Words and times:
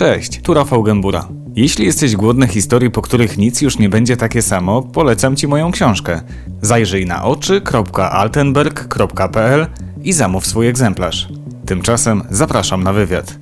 Cześć, 0.00 0.42
tu 0.42 0.54
Rafał 0.54 0.82
Gębura. 0.82 1.28
Jeśli 1.56 1.86
jesteś 1.86 2.16
głodny 2.16 2.46
historii, 2.46 2.90
po 2.90 3.02
których 3.02 3.38
nic 3.38 3.62
już 3.62 3.78
nie 3.78 3.88
będzie 3.88 4.16
takie 4.16 4.42
samo, 4.42 4.82
polecam 4.82 5.36
Ci 5.36 5.48
moją 5.48 5.70
książkę. 5.70 6.20
Zajrzyj 6.62 7.06
na 7.06 7.24
oczy.altenberg.pl 7.24 9.66
i 10.02 10.12
zamów 10.12 10.46
swój 10.46 10.68
egzemplarz. 10.68 11.28
Tymczasem 11.66 12.22
zapraszam 12.30 12.82
na 12.82 12.92
wywiad. 12.92 13.38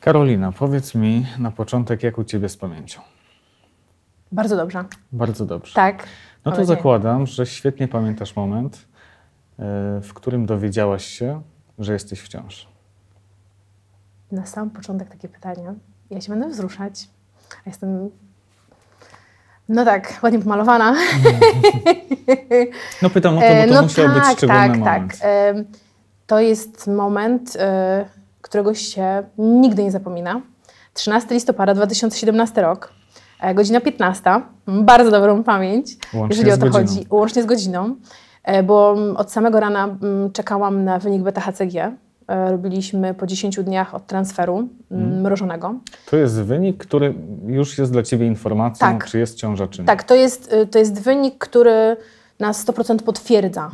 Karolina, 0.00 0.52
powiedz 0.52 0.94
mi 0.94 1.26
na 1.38 1.50
początek, 1.50 2.02
jak 2.02 2.18
u 2.18 2.24
Ciebie 2.24 2.48
z 2.48 2.56
pamięcią? 2.56 3.00
Bardzo 4.32 4.56
dobrze. 4.56 4.84
Bardzo 5.12 5.46
dobrze. 5.46 5.74
Tak. 5.74 6.06
No 6.44 6.52
to 6.52 6.64
zakładam, 6.64 7.26
że 7.26 7.46
świetnie 7.46 7.88
pamiętasz 7.88 8.36
moment, 8.36 8.78
e, 8.78 8.82
w 10.02 10.10
którym 10.14 10.46
dowiedziałaś 10.46 11.06
się, 11.06 11.42
że 11.78 11.92
jesteś 11.92 12.20
w 12.20 12.28
ciąży. 12.28 12.75
Na 14.32 14.46
sam 14.46 14.70
początek 14.70 15.08
takie 15.08 15.28
pytanie. 15.28 15.74
Ja 16.10 16.20
się 16.20 16.32
będę 16.32 16.48
wzruszać. 16.48 17.08
A 17.66 17.68
jestem, 17.68 18.10
no 19.68 19.84
tak, 19.84 20.20
ładnie 20.22 20.38
pomalowana. 20.38 20.94
No 23.02 23.10
pytam 23.10 23.38
o 23.38 23.40
to, 23.40 23.46
E, 23.46 23.66
bo 23.68 23.74
to 23.74 23.82
musiał 23.82 24.08
być 24.08 24.24
szczególny 24.24 24.60
tak, 24.68 24.78
moment. 24.78 25.18
tak. 25.20 25.28
To 26.26 26.40
jest 26.40 26.86
moment, 26.86 27.56
e, 27.58 28.04
którego 28.42 28.74
się 28.74 29.22
nigdy 29.38 29.84
nie 29.84 29.90
zapomina. 29.90 30.40
13 30.94 31.34
listopada 31.34 31.74
2017 31.74 32.62
rok, 32.62 32.92
e, 33.40 33.54
godzina 33.54 33.80
15. 33.80 34.42
Mam 34.66 34.84
Bardzo 34.84 35.10
dobrą 35.10 35.44
pamięć, 35.44 35.96
Łącznie 36.14 36.36
jeżeli 36.36 36.52
o 36.52 36.66
to 36.66 36.72
chodzi. 36.72 37.06
Łącznie 37.10 37.42
z 37.42 37.46
godziną, 37.46 37.96
e, 38.44 38.62
bo 38.62 38.92
mm, 38.98 39.16
od 39.16 39.32
samego 39.32 39.60
rana 39.60 39.84
mm, 39.84 40.32
czekałam 40.32 40.84
na 40.84 40.98
wynik 40.98 41.22
beta-HCG. 41.22 41.92
E, 42.28 42.50
Robiliśmy 42.50 43.14
po 43.14 43.26
10 43.26 43.56
dniach 43.56 43.94
od 43.94 44.06
transferu 44.06 44.68
mm, 44.90 45.20
mrożonego. 45.20 45.74
To 46.10 46.16
jest 46.16 46.42
wynik, 46.42 46.76
który 46.76 47.14
już 47.46 47.78
jest 47.78 47.92
dla 47.92 48.02
Ciebie 48.02 48.26
informacją, 48.26 48.86
Tak. 48.86 49.04
czy 49.06 49.18
jest 49.18 49.36
ciąża, 49.36 49.66
czy 49.66 49.80
nie. 49.80 49.86
Tak, 49.86 50.02
to 50.02 50.14
jest, 50.14 50.52
y, 50.52 50.66
to 50.66 50.78
jest 50.78 51.02
wynik, 51.02 51.38
który 51.38 51.96
na 52.40 52.52
100% 52.52 53.02
potwierdza, 53.02 53.70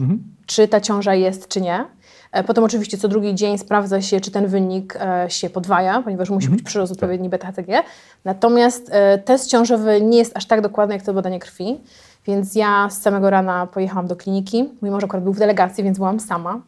czy 0.46 0.68
ta 0.68 0.80
ciąża 0.80 1.14
jest, 1.14 1.48
czy 1.48 1.60
nie. 1.60 1.84
E, 2.32 2.44
Potem 2.44 2.64
oczywiście 2.64 2.98
co 2.98 3.08
drugi 3.08 3.34
dzień 3.34 3.58
sprawdza 3.58 4.02
się, 4.02 4.20
czy 4.20 4.30
ten 4.30 4.46
wynik 4.46 4.96
e, 5.00 5.30
się 5.30 5.50
podwaja, 5.50 6.02
ponieważ 6.02 6.30
musi 6.30 6.48
być 6.48 6.62
przyrost 6.62 6.92
odpowiedni 6.92 7.30
beta-HCG. 7.30 7.82
Natomiast 8.24 8.92
test 9.24 9.50
ciążowy 9.50 10.00
nie 10.02 10.18
jest 10.18 10.36
aż 10.36 10.46
tak 10.46 10.60
dokładny, 10.60 10.94
jak 10.94 11.04
to 11.04 11.14
badanie 11.14 11.38
krwi. 11.38 11.80
Więc 12.26 12.54
ja 12.54 12.88
z 12.90 13.02
samego 13.02 13.30
rana 13.30 13.66
pojechałam 13.66 14.06
do 14.06 14.16
kliniki. 14.16 14.68
Mój 14.82 14.90
mąż 14.90 15.04
akurat 15.04 15.24
był 15.24 15.32
w 15.32 15.38
delegacji, 15.38 15.84
więc 15.84 15.98
byłam 15.98 16.20
sama. 16.20 16.60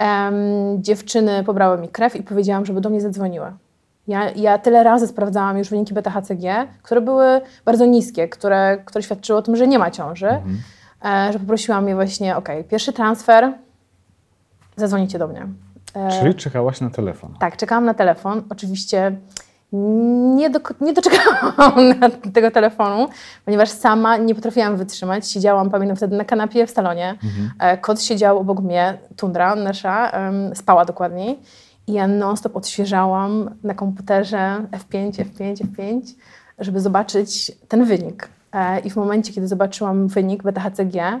Em, 0.00 0.34
dziewczyny 0.82 1.44
pobrały 1.44 1.78
mi 1.78 1.88
krew 1.88 2.16
i 2.16 2.22
powiedziałam, 2.22 2.66
żeby 2.66 2.80
do 2.80 2.90
mnie 2.90 3.00
zadzwoniły. 3.00 3.52
Ja, 4.06 4.30
ja 4.30 4.58
tyle 4.58 4.82
razy 4.84 5.06
sprawdzałam 5.06 5.58
już 5.58 5.70
wyniki 5.70 5.94
beta-HCG, 5.94 6.66
które 6.82 7.00
były 7.00 7.40
bardzo 7.64 7.86
niskie, 7.86 8.28
które, 8.28 8.78
które 8.84 9.02
świadczyły 9.02 9.38
o 9.38 9.42
tym, 9.42 9.56
że 9.56 9.66
nie 9.66 9.78
ma 9.78 9.90
ciąży, 9.90 10.28
e, 11.04 11.32
że 11.32 11.38
poprosiłam 11.38 11.88
je 11.88 11.94
właśnie, 11.94 12.36
ok, 12.36 12.48
pierwszy 12.68 12.92
transfer, 12.92 13.52
zadzwonicie 14.76 15.18
do 15.18 15.28
mnie. 15.28 15.46
E, 15.94 16.20
Czyli 16.20 16.34
czekałaś 16.34 16.80
na 16.80 16.90
telefon. 16.90 17.34
tak, 17.40 17.56
czekałam 17.56 17.84
na 17.84 17.94
telefon. 17.94 18.42
Oczywiście 18.50 19.16
nie, 19.72 20.50
do, 20.50 20.60
nie 20.80 20.92
doczekałam 20.92 21.74
tego 22.34 22.50
telefonu, 22.50 23.08
ponieważ 23.44 23.68
sama 23.68 24.16
nie 24.16 24.34
potrafiłam 24.34 24.76
wytrzymać. 24.76 25.30
Siedziałam, 25.30 25.70
pamiętam 25.70 25.96
wtedy 25.96 26.16
na 26.16 26.24
kanapie 26.24 26.66
w 26.66 26.70
salonie. 26.70 27.14
E, 27.58 27.78
Kot 27.78 28.02
siedział 28.02 28.38
obok 28.38 28.60
mnie, 28.60 28.98
Tundra 29.16 29.54
nasza, 29.54 30.12
spała 30.54 30.84
dokładniej. 30.84 31.38
I 31.86 31.92
ja 31.92 32.08
non-stop 32.08 32.56
odświeżałam 32.56 33.50
na 33.62 33.74
komputerze 33.74 34.66
F5, 34.72 35.10
F5, 35.12 35.54
F5, 35.54 36.00
żeby 36.58 36.80
zobaczyć 36.80 37.52
ten 37.68 37.84
wynik. 37.84 38.28
E, 38.52 38.80
I 38.80 38.90
w 38.90 38.96
momencie, 38.96 39.32
kiedy 39.32 39.48
zobaczyłam 39.48 40.08
wynik 40.08 40.42
beta-HCG, 40.42 41.20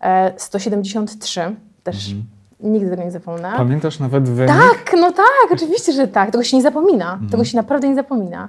e, 0.00 0.32
173, 0.36 1.56
też 1.82 2.14
nigdy 2.60 2.90
tego 2.90 3.02
nie 3.02 3.10
zapomnę. 3.10 3.52
Pamiętasz 3.56 3.98
nawet 3.98 4.28
wynik? 4.28 4.54
Tak, 4.54 4.94
no 5.00 5.12
tak, 5.12 5.52
oczywiście, 5.52 5.92
że 5.92 6.08
tak. 6.08 6.30
Tego 6.30 6.44
się 6.44 6.56
nie 6.56 6.62
zapomina. 6.62 7.18
Tego 7.30 7.44
się 7.44 7.56
naprawdę 7.56 7.88
nie 7.88 7.94
zapomina. 7.94 8.48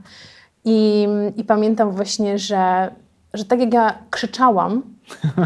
I, 0.66 1.08
I 1.38 1.44
pamiętam 1.44 1.92
właśnie, 1.92 2.38
że, 2.40 2.92
że 3.34 3.46
tak 3.46 3.60
jak 3.60 3.74
ja 3.74 3.94
krzyczałam, 4.10 4.82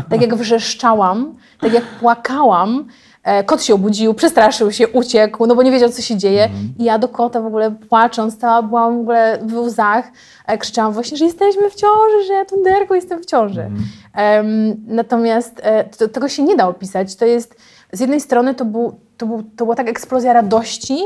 tak 0.10 0.22
jak 0.22 0.36
wrzeszczałam, 0.36 1.36
tak 1.60 1.74
jak 1.74 1.84
płakałam, 1.84 2.88
e, 3.24 3.44
kot 3.44 3.64
się 3.64 3.74
obudził, 3.74 4.14
przestraszył 4.14 4.72
się, 4.72 4.88
uciekł, 4.88 5.46
no 5.46 5.56
bo 5.56 5.64
nie 5.64 5.72
wiedział, 5.72 5.90
co 5.90 6.02
się 6.02 6.18
dzieje. 6.18 6.50
I 6.80 6.84
ja 6.84 7.00
do 7.00 7.08
kota 7.08 7.42
w 7.42 7.46
ogóle 7.46 7.72
płacząc, 7.72 8.34
stała, 8.34 8.62
byłam 8.62 8.98
w 8.98 9.02
ogóle 9.02 9.40
w 9.46 9.58
łzach, 9.58 10.06
e, 10.48 10.58
krzyczałam 10.58 10.94
właśnie, 10.94 11.18
że 11.18 11.26
jesteśmy 11.26 11.70
w 11.70 11.76
ciąży, 11.76 12.24
że 12.28 12.46
Tunderku, 12.46 12.94
jestem 12.96 13.22
w 13.24 13.26
ciąży. 13.26 13.70
Em, 14.14 14.76
natomiast 14.88 15.62
e, 15.64 15.84
to, 15.84 16.08
tego 16.08 16.30
się 16.30 16.44
nie 16.44 16.56
da 16.56 16.68
opisać. 16.68 17.16
To 17.16 17.26
jest, 17.26 17.56
z 17.94 18.00
jednej 18.00 18.22
strony 18.22 18.56
to, 18.56 18.66
był, 18.66 19.00
to, 19.18 19.26
był, 19.26 19.44
to 19.44 19.66
była 19.66 19.76
taka 19.76 19.90
eksplozja 19.90 20.34
radości, 20.34 20.98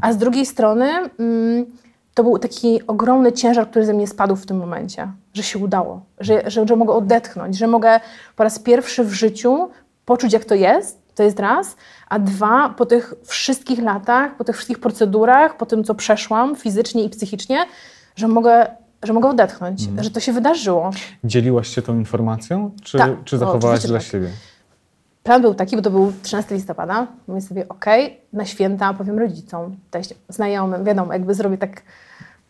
a 0.00 0.12
z 0.12 0.16
drugiej 0.16 0.46
strony 0.46 0.90
mm, 1.18 1.66
to 2.14 2.24
był 2.24 2.38
taki 2.38 2.86
ogromny 2.86 3.32
ciężar, 3.32 3.70
który 3.70 3.86
ze 3.86 3.94
mnie 3.94 4.06
spadł 4.06 4.36
w 4.36 4.46
tym 4.46 4.56
momencie, 4.56 5.08
że 5.34 5.42
się 5.42 5.58
udało, 5.58 6.00
że, 6.20 6.50
że, 6.50 6.66
że 6.68 6.76
mogę 6.76 6.92
odetchnąć, 6.92 7.58
że 7.58 7.66
mogę 7.66 8.00
po 8.36 8.44
raz 8.44 8.58
pierwszy 8.58 9.04
w 9.04 9.12
życiu 9.12 9.68
poczuć, 10.04 10.32
jak 10.32 10.44
to 10.44 10.54
jest, 10.54 11.02
to 11.14 11.22
jest 11.22 11.40
raz, 11.40 11.76
a 12.08 12.18
dwa, 12.18 12.68
po 12.68 12.86
tych 12.86 13.14
wszystkich 13.24 13.82
latach, 13.82 14.36
po 14.36 14.44
tych 14.44 14.56
wszystkich 14.56 14.80
procedurach, 14.80 15.56
po 15.56 15.66
tym, 15.66 15.84
co 15.84 15.94
przeszłam 15.94 16.56
fizycznie 16.56 17.04
i 17.04 17.10
psychicznie, 17.10 17.66
że 18.16 18.28
mogę, 18.28 18.66
że 19.02 19.12
mogę 19.12 19.28
odetchnąć, 19.28 19.80
że 20.00 20.10
to 20.10 20.20
się 20.20 20.32
wydarzyło. 20.32 20.90
Dzieliłaś 21.24 21.68
się 21.68 21.82
tą 21.82 21.98
informacją, 21.98 22.70
czy, 22.82 22.98
Tak, 22.98 23.10
czy 23.24 23.38
zachowałaś 23.38 23.78
oczywiście 23.78 23.88
dla 23.88 23.98
tak. 23.98 24.08
siebie? 24.08 24.28
Plan 25.26 25.42
był 25.42 25.54
taki, 25.54 25.76
bo 25.76 25.82
to 25.82 25.90
był 25.90 26.12
13 26.22 26.54
listopada. 26.54 27.06
Mówię 27.28 27.40
sobie, 27.40 27.68
okej, 27.68 28.20
na 28.32 28.44
święta 28.44 28.94
powiem 28.94 29.18
rodzicom, 29.18 29.76
teść, 29.90 30.14
znajomym, 30.28 30.84
wiadomo, 30.84 31.12
jakby 31.12 31.34
zrobię 31.34 31.58
tak, 31.58 31.82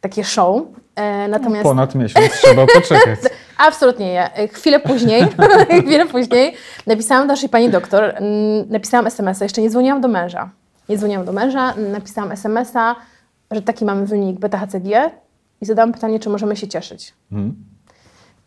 takie 0.00 0.24
show. 0.24 0.62
E, 0.94 1.28
natomiast 1.28 1.62
Ponad 1.62 1.94
miesiąc 1.94 2.32
trzeba 2.32 2.66
poczekać. 2.66 3.18
absolutnie 3.68 4.06
nie. 4.12 4.48
Chwilę 4.48 4.80
później, 4.80 5.22
chwilę 5.86 6.06
później 6.06 6.54
napisałam 6.86 7.26
do 7.26 7.32
naszej 7.32 7.48
pani 7.48 7.70
doktor, 7.70 8.04
mm, 8.04 8.66
napisałam 8.70 9.06
SMS-a, 9.06 9.44
jeszcze 9.44 9.62
nie 9.62 9.70
dzwoniłam 9.70 10.00
do 10.00 10.08
męża. 10.08 10.50
Nie 10.88 10.98
dzwoniłam 10.98 11.24
do 11.26 11.32
męża, 11.32 11.74
napisałam 11.92 12.32
SMS-a, 12.32 12.96
że 13.50 13.62
taki 13.62 13.84
mamy 13.84 14.06
wynik 14.06 14.40
beta-HCG 14.40 15.10
i 15.60 15.66
zadałam 15.66 15.92
pytanie, 15.92 16.20
czy 16.20 16.30
możemy 16.30 16.56
się 16.56 16.68
cieszyć. 16.68 17.14
Mhm. 17.32 17.54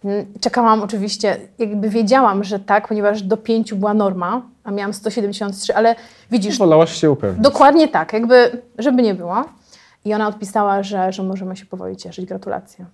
Mm, 0.05 0.25
Czekałam 0.41 0.81
oczywiście, 0.81 1.37
jakby 1.59 1.89
wiedziałam, 1.89 2.43
że 2.43 2.59
tak, 2.59 2.87
ponieważ 2.87 3.21
do 3.21 3.37
pięciu 3.37 3.75
była 3.75 3.93
norma, 3.93 4.41
a 4.63 4.71
miałam 4.71 4.93
173, 4.93 5.75
ale 5.75 5.95
widzisz, 6.31 6.57
Wolałaś 6.57 6.93
się 7.01 7.11
upewnić. 7.11 7.43
dokładnie 7.43 7.87
tak, 7.87 8.13
jakby, 8.13 8.61
żeby 8.77 9.01
nie 9.01 9.13
było. 9.13 9.43
I 10.05 10.13
ona 10.13 10.27
odpisała, 10.27 10.83
że, 10.83 11.11
że 11.13 11.23
możemy 11.23 11.55
się 11.57 11.65
powoli 11.65 11.97
cieszyć, 11.97 12.25
gratulacje. 12.25 12.85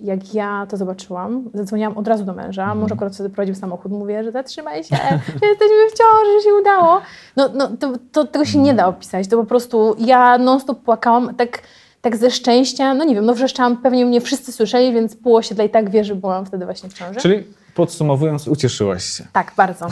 Jak 0.00 0.34
ja 0.34 0.66
to 0.70 0.76
zobaczyłam, 0.76 1.44
zadzwoniłam 1.54 1.96
od 1.98 2.08
razu 2.08 2.24
do 2.24 2.34
męża, 2.34 2.74
mąż 2.74 2.92
akurat 2.92 3.14
wtedy 3.14 3.30
prowadził 3.30 3.54
samochód, 3.54 3.92
mówię, 3.92 4.24
że 4.24 4.32
zatrzymaj 4.32 4.84
się, 4.84 4.96
że 5.40 5.46
jesteśmy 5.46 5.90
w 5.90 5.98
ciąży, 5.98 6.38
że 6.38 6.44
się 6.44 6.54
udało. 6.60 7.00
No, 7.36 7.48
no 7.54 7.68
to, 7.80 7.92
to, 8.12 8.24
tego 8.24 8.44
się 8.44 8.58
nie 8.58 8.74
da 8.74 8.86
opisać, 8.86 9.28
to 9.28 9.36
po 9.36 9.44
prostu 9.44 9.96
ja 9.98 10.38
non-stop 10.38 10.80
płakałam, 10.82 11.34
tak, 11.34 11.62
tak 12.04 12.16
ze 12.16 12.30
szczęścia, 12.30 12.94
no 12.94 13.04
nie 13.04 13.14
wiem, 13.14 13.24
no 13.24 13.34
wrzeszczałam, 13.34 13.76
pewnie 13.76 14.06
mnie 14.06 14.20
wszyscy 14.20 14.52
słyszeli, 14.52 14.92
więc 14.92 15.16
pół 15.16 15.36
osiedla 15.36 15.64
i 15.64 15.70
tak 15.70 15.90
wie, 15.90 16.04
że 16.04 16.14
byłam 16.14 16.46
wtedy 16.46 16.64
właśnie 16.64 16.88
w 16.88 16.92
ciąży. 16.92 17.20
Czyli 17.20 17.44
podsumowując, 17.74 18.48
ucieszyłaś 18.48 19.04
się. 19.04 19.24
Tak, 19.32 19.52
bardzo. 19.56 19.86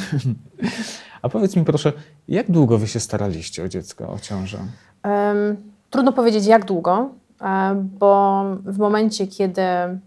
A 1.22 1.28
powiedz 1.28 1.56
mi 1.56 1.64
proszę, 1.64 1.92
jak 2.28 2.50
długo 2.50 2.78
wy 2.78 2.88
się 2.88 3.00
staraliście 3.00 3.64
o 3.64 3.68
dziecko, 3.68 4.12
o 4.12 4.18
ciążę? 4.18 4.58
Em, 5.02 5.56
trudno 5.90 6.12
powiedzieć 6.12 6.46
jak 6.46 6.64
długo, 6.64 7.10
e, 7.40 7.74
bo 7.98 8.44
w 8.64 8.78
momencie, 8.78 9.26
kiedy 9.26 9.62
mm, 9.62 10.00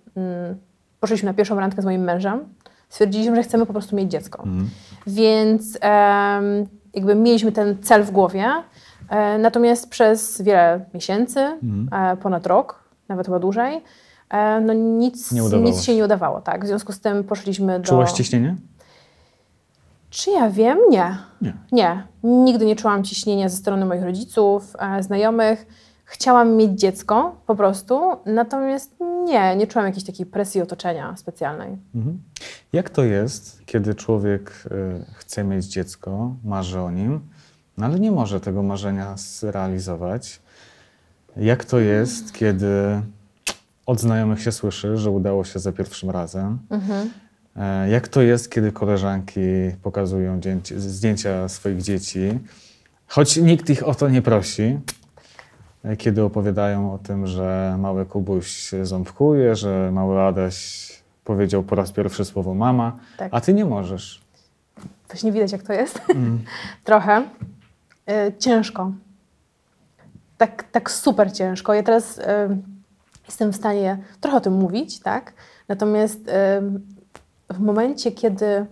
poszliśmy 1.00 1.28
na 1.28 1.34
pierwszą 1.34 1.60
randkę 1.60 1.82
z 1.82 1.86
moim 1.86 2.02
mężem, 2.02 2.40
stwierdziliśmy, 2.90 3.36
że 3.36 3.44
chcemy 3.44 3.66
po 3.66 3.74
prostu 3.74 3.96
mieć 3.96 4.12
dziecko. 4.12 4.44
Więc 5.08 5.78
em, 5.82 6.68
jakby 6.94 7.16
mieliśmy 7.16 7.52
ten 7.52 7.78
cel 7.84 8.04
w 8.04 8.12
głowie, 8.12 8.46
natomiast 9.40 9.90
przez 9.90 10.42
wiele 10.42 10.86
miesięcy, 10.94 11.40
e, 11.92 12.18
ponad 12.18 12.48
rok, 12.48 12.84
nawet 13.08 13.26
chyba 13.26 13.40
dłużej, 13.40 13.82
e, 14.30 14.62
no 14.62 14.74
nic, 14.74 15.32
nic 15.64 15.82
się 15.82 15.96
nie 15.96 16.06
udawało. 16.06 16.42
Tak? 16.42 16.64
W 16.66 16.68
związku 16.68 16.94
z 16.94 17.00
tym 17.00 17.24
poszliśmy 17.24 17.80
do... 17.80 17.86
Czułaś 17.86 18.12
ciśnienie? 18.12 18.56
Czy 20.10 20.32
ja 20.32 20.50
wiem? 20.50 20.78
Nie. 20.90 21.18
Nie. 21.42 21.54
Nie. 21.72 22.04
Nigdy 22.24 22.66
nie 22.66 22.76
czułam 22.76 23.04
ciśnienia 23.04 23.50
ze 23.50 23.58
strony 23.58 23.86
moich 23.86 24.04
rodziców, 24.04 24.76
e, 24.80 25.04
znajomych. 25.04 25.66
Chciałam 26.08 26.56
mieć 26.56 26.72
dziecko 26.80 27.36
po 27.48 27.56
prostu, 27.56 28.02
natomiast 28.26 28.96
nie, 29.26 29.56
nie 29.56 29.68
czułam 29.68 29.86
jakiejś 29.86 30.06
takiej 30.06 30.26
presji 30.26 30.62
otoczenia 30.62 31.16
specjalnej. 31.18 31.78
Mhm. 31.96 32.22
Jak 32.74 32.90
to 32.90 33.04
jest, 33.04 33.66
kiedy 33.66 33.96
człowiek 33.96 34.64
chce 35.14 35.44
mieć 35.44 35.66
dziecko, 35.66 36.36
marzy 36.44 36.80
o 36.80 36.92
nim, 36.92 37.20
no 37.78 37.86
ale 37.86 38.00
nie 38.00 38.12
może 38.12 38.40
tego 38.40 38.64
marzenia 38.64 39.18
zrealizować? 39.18 40.40
Jak 41.38 41.66
to 41.66 41.80
jest, 41.80 42.34
kiedy 42.34 43.02
od 43.86 44.00
znajomych 44.00 44.42
się 44.42 44.52
słyszy, 44.52 44.98
że 44.98 45.10
udało 45.10 45.44
się 45.44 45.60
za 45.60 45.72
pierwszym 45.72 46.10
razem. 46.10 46.60
Mhm. 46.70 47.10
E, 47.56 47.90
Jak 47.90 48.08
to 48.08 48.22
jest, 48.22 48.52
kiedy 48.52 48.72
koleżanki 48.72 49.42
pokazują 49.84 50.40
zdjęcia 50.78 51.50
swoich 51.50 51.82
dzieci, 51.82 52.40
choć 53.08 53.38
nikt 53.38 53.70
ich 53.70 53.88
o 53.88 53.96
to 53.96 54.10
nie 54.10 54.22
prosi, 54.22 54.80
e, 55.84 55.98
kiedy 55.98 56.24
opowiadają 56.24 56.94
o 56.94 56.98
tym, 56.98 57.28
że 57.28 57.76
mały 57.80 58.06
Kubuś 58.06 58.72
ząbkuje, 58.84 59.56
że 59.56 59.90
mały 59.94 60.22
Adaś 60.22 60.86
powiedział 61.24 61.64
po 61.64 61.76
raz 61.76 61.92
pierwszy 61.92 62.26
słowo 62.26 62.54
mama, 62.54 62.98
Tak. 63.18 63.30
a 63.32 63.42
ty 63.42 63.54
nie 63.54 63.66
możesz. 63.66 64.22
Właśnie 65.08 65.32
widać, 65.32 65.52
jak 65.52 65.64
to 65.64 65.74
jest. 65.74 66.02
Trochę. 66.84 67.24
Y, 68.10 68.34
ciężko. 68.40 68.92
Tak, 70.38 70.64
tak 70.72 70.92
super 70.92 71.34
ciężko. 71.34 71.74
Ja 71.74 71.84
teraz 71.84 72.18
y, 72.18 72.22
jestem 73.26 73.54
w 73.54 73.56
stanie 73.56 73.98
trochę 74.22 74.38
o 74.38 74.42
tym 74.42 74.54
mówić, 74.54 75.00
tak? 75.00 75.34
Natomiast 75.68 76.20
y, 76.20 76.32
w 77.50 77.60
momencie, 77.60 78.12
kiedy 78.12 78.66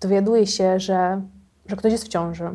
dowiaduję 0.00 0.46
się, 0.46 0.80
że, 0.80 1.22
że 1.66 1.76
ktoś 1.76 1.92
jest 1.92 2.04
w 2.04 2.08
ciąży, 2.08 2.50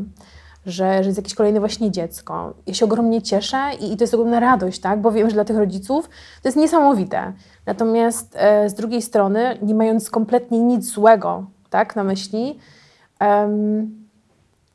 że, 0.65 1.03
że 1.03 1.09
jest 1.09 1.17
jakieś 1.17 1.35
kolejne 1.35 1.59
właśnie 1.59 1.91
dziecko, 1.91 2.53
ja 2.67 2.73
się 2.73 2.85
ogromnie 2.85 3.21
cieszę 3.21 3.71
i, 3.79 3.93
i 3.93 3.97
to 3.97 4.03
jest 4.03 4.13
ogromna 4.13 4.39
radość, 4.39 4.79
tak? 4.79 5.01
Bo 5.01 5.11
wiem, 5.11 5.29
że 5.29 5.33
dla 5.33 5.45
tych 5.45 5.57
rodziców 5.57 6.09
to 6.41 6.47
jest 6.47 6.57
niesamowite. 6.57 7.33
Natomiast 7.65 8.35
e, 8.35 8.69
z 8.69 8.73
drugiej 8.73 9.01
strony, 9.01 9.57
nie 9.61 9.75
mając 9.75 10.09
kompletnie 10.09 10.59
nic 10.59 10.85
złego 10.85 11.45
tak, 11.69 11.95
na 11.95 12.03
myśli, 12.03 12.59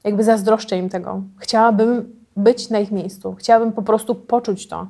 jakby 0.04 0.24
zazdroszczę 0.24 0.78
im 0.78 0.88
tego. 0.88 1.22
Chciałabym 1.38 2.16
być 2.36 2.70
na 2.70 2.78
ich 2.78 2.90
miejscu. 2.90 3.34
Chciałabym 3.34 3.72
po 3.72 3.82
prostu 3.82 4.14
poczuć 4.14 4.68
to. 4.68 4.86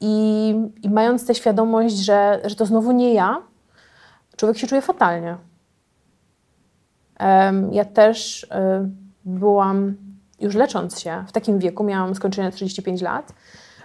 I, 0.00 0.54
i 0.82 0.90
mając 0.90 1.26
tę 1.26 1.34
świadomość, 1.34 1.96
że, 1.96 2.40
że 2.44 2.56
to 2.56 2.66
znowu 2.66 2.92
nie 2.92 3.14
ja, 3.14 3.42
człowiek 4.36 4.58
się 4.58 4.66
czuje 4.66 4.80
fatalnie. 4.80 5.36
Em, 7.18 7.72
ja 7.72 7.84
też 7.84 8.42
y, 8.42 8.48
byłam, 9.24 9.96
już 10.40 10.54
lecząc 10.54 11.00
się, 11.00 11.24
w 11.28 11.32
takim 11.32 11.58
wieku, 11.58 11.84
miałam 11.84 12.14
skończone 12.14 12.52
35 12.52 13.02
lat, 13.02 13.32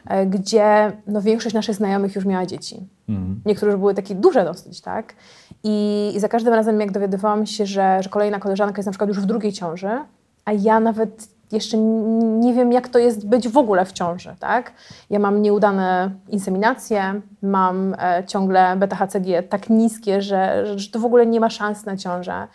e, 0.07 0.25
gdzie 0.25 0.91
no, 1.07 1.21
większość 1.21 1.55
naszych 1.55 1.75
znajomych 1.75 2.15
już 2.15 2.25
miała 2.25 2.45
dzieci. 2.45 2.87
Mhm. 3.09 3.41
Niektóre 3.45 3.71
już 3.71 3.79
były 3.79 3.93
takie 3.93 4.15
duże 4.15 4.45
dosyć, 4.45 4.81
tak? 4.81 5.15
I, 5.63 6.11
I 6.15 6.19
za 6.19 6.27
każdym 6.27 6.53
razem, 6.53 6.79
jak 6.79 6.91
dowiadywałam 6.91 7.45
się, 7.45 7.65
że, 7.65 8.03
że 8.03 8.09
kolejna 8.09 8.39
koleżanka 8.39 8.77
jest 8.77 8.85
na 8.85 8.91
przykład 8.91 9.07
już 9.07 9.19
w 9.19 9.25
drugiej 9.25 9.53
ciąży, 9.53 9.99
a 10.45 10.51
ja 10.51 10.79
nawet 10.79 11.33
jeszcze 11.51 11.77
nie 11.77 12.53
wiem, 12.53 12.71
jak 12.71 12.87
to 12.87 12.99
jest 12.99 13.27
być 13.27 13.49
w 13.49 13.57
ogóle 13.57 13.85
w 13.85 13.91
ciąży, 13.91 14.35
tak? 14.39 14.73
Ja 15.09 15.19
mam 15.19 15.41
nieudane 15.41 16.11
inseminacje, 16.29 17.21
mam 17.41 17.95
e, 17.99 18.23
ciągle 18.27 18.75
beta-HCG 18.77 19.43
tak 19.43 19.69
niskie, 19.69 20.21
że, 20.21 20.65
że, 20.65 20.79
że 20.79 20.89
to 20.89 20.99
w 20.99 21.05
ogóle 21.05 21.25
nie 21.25 21.39
ma 21.39 21.49
szans 21.49 21.85
na 21.85 21.97
ciążę. 21.97 22.47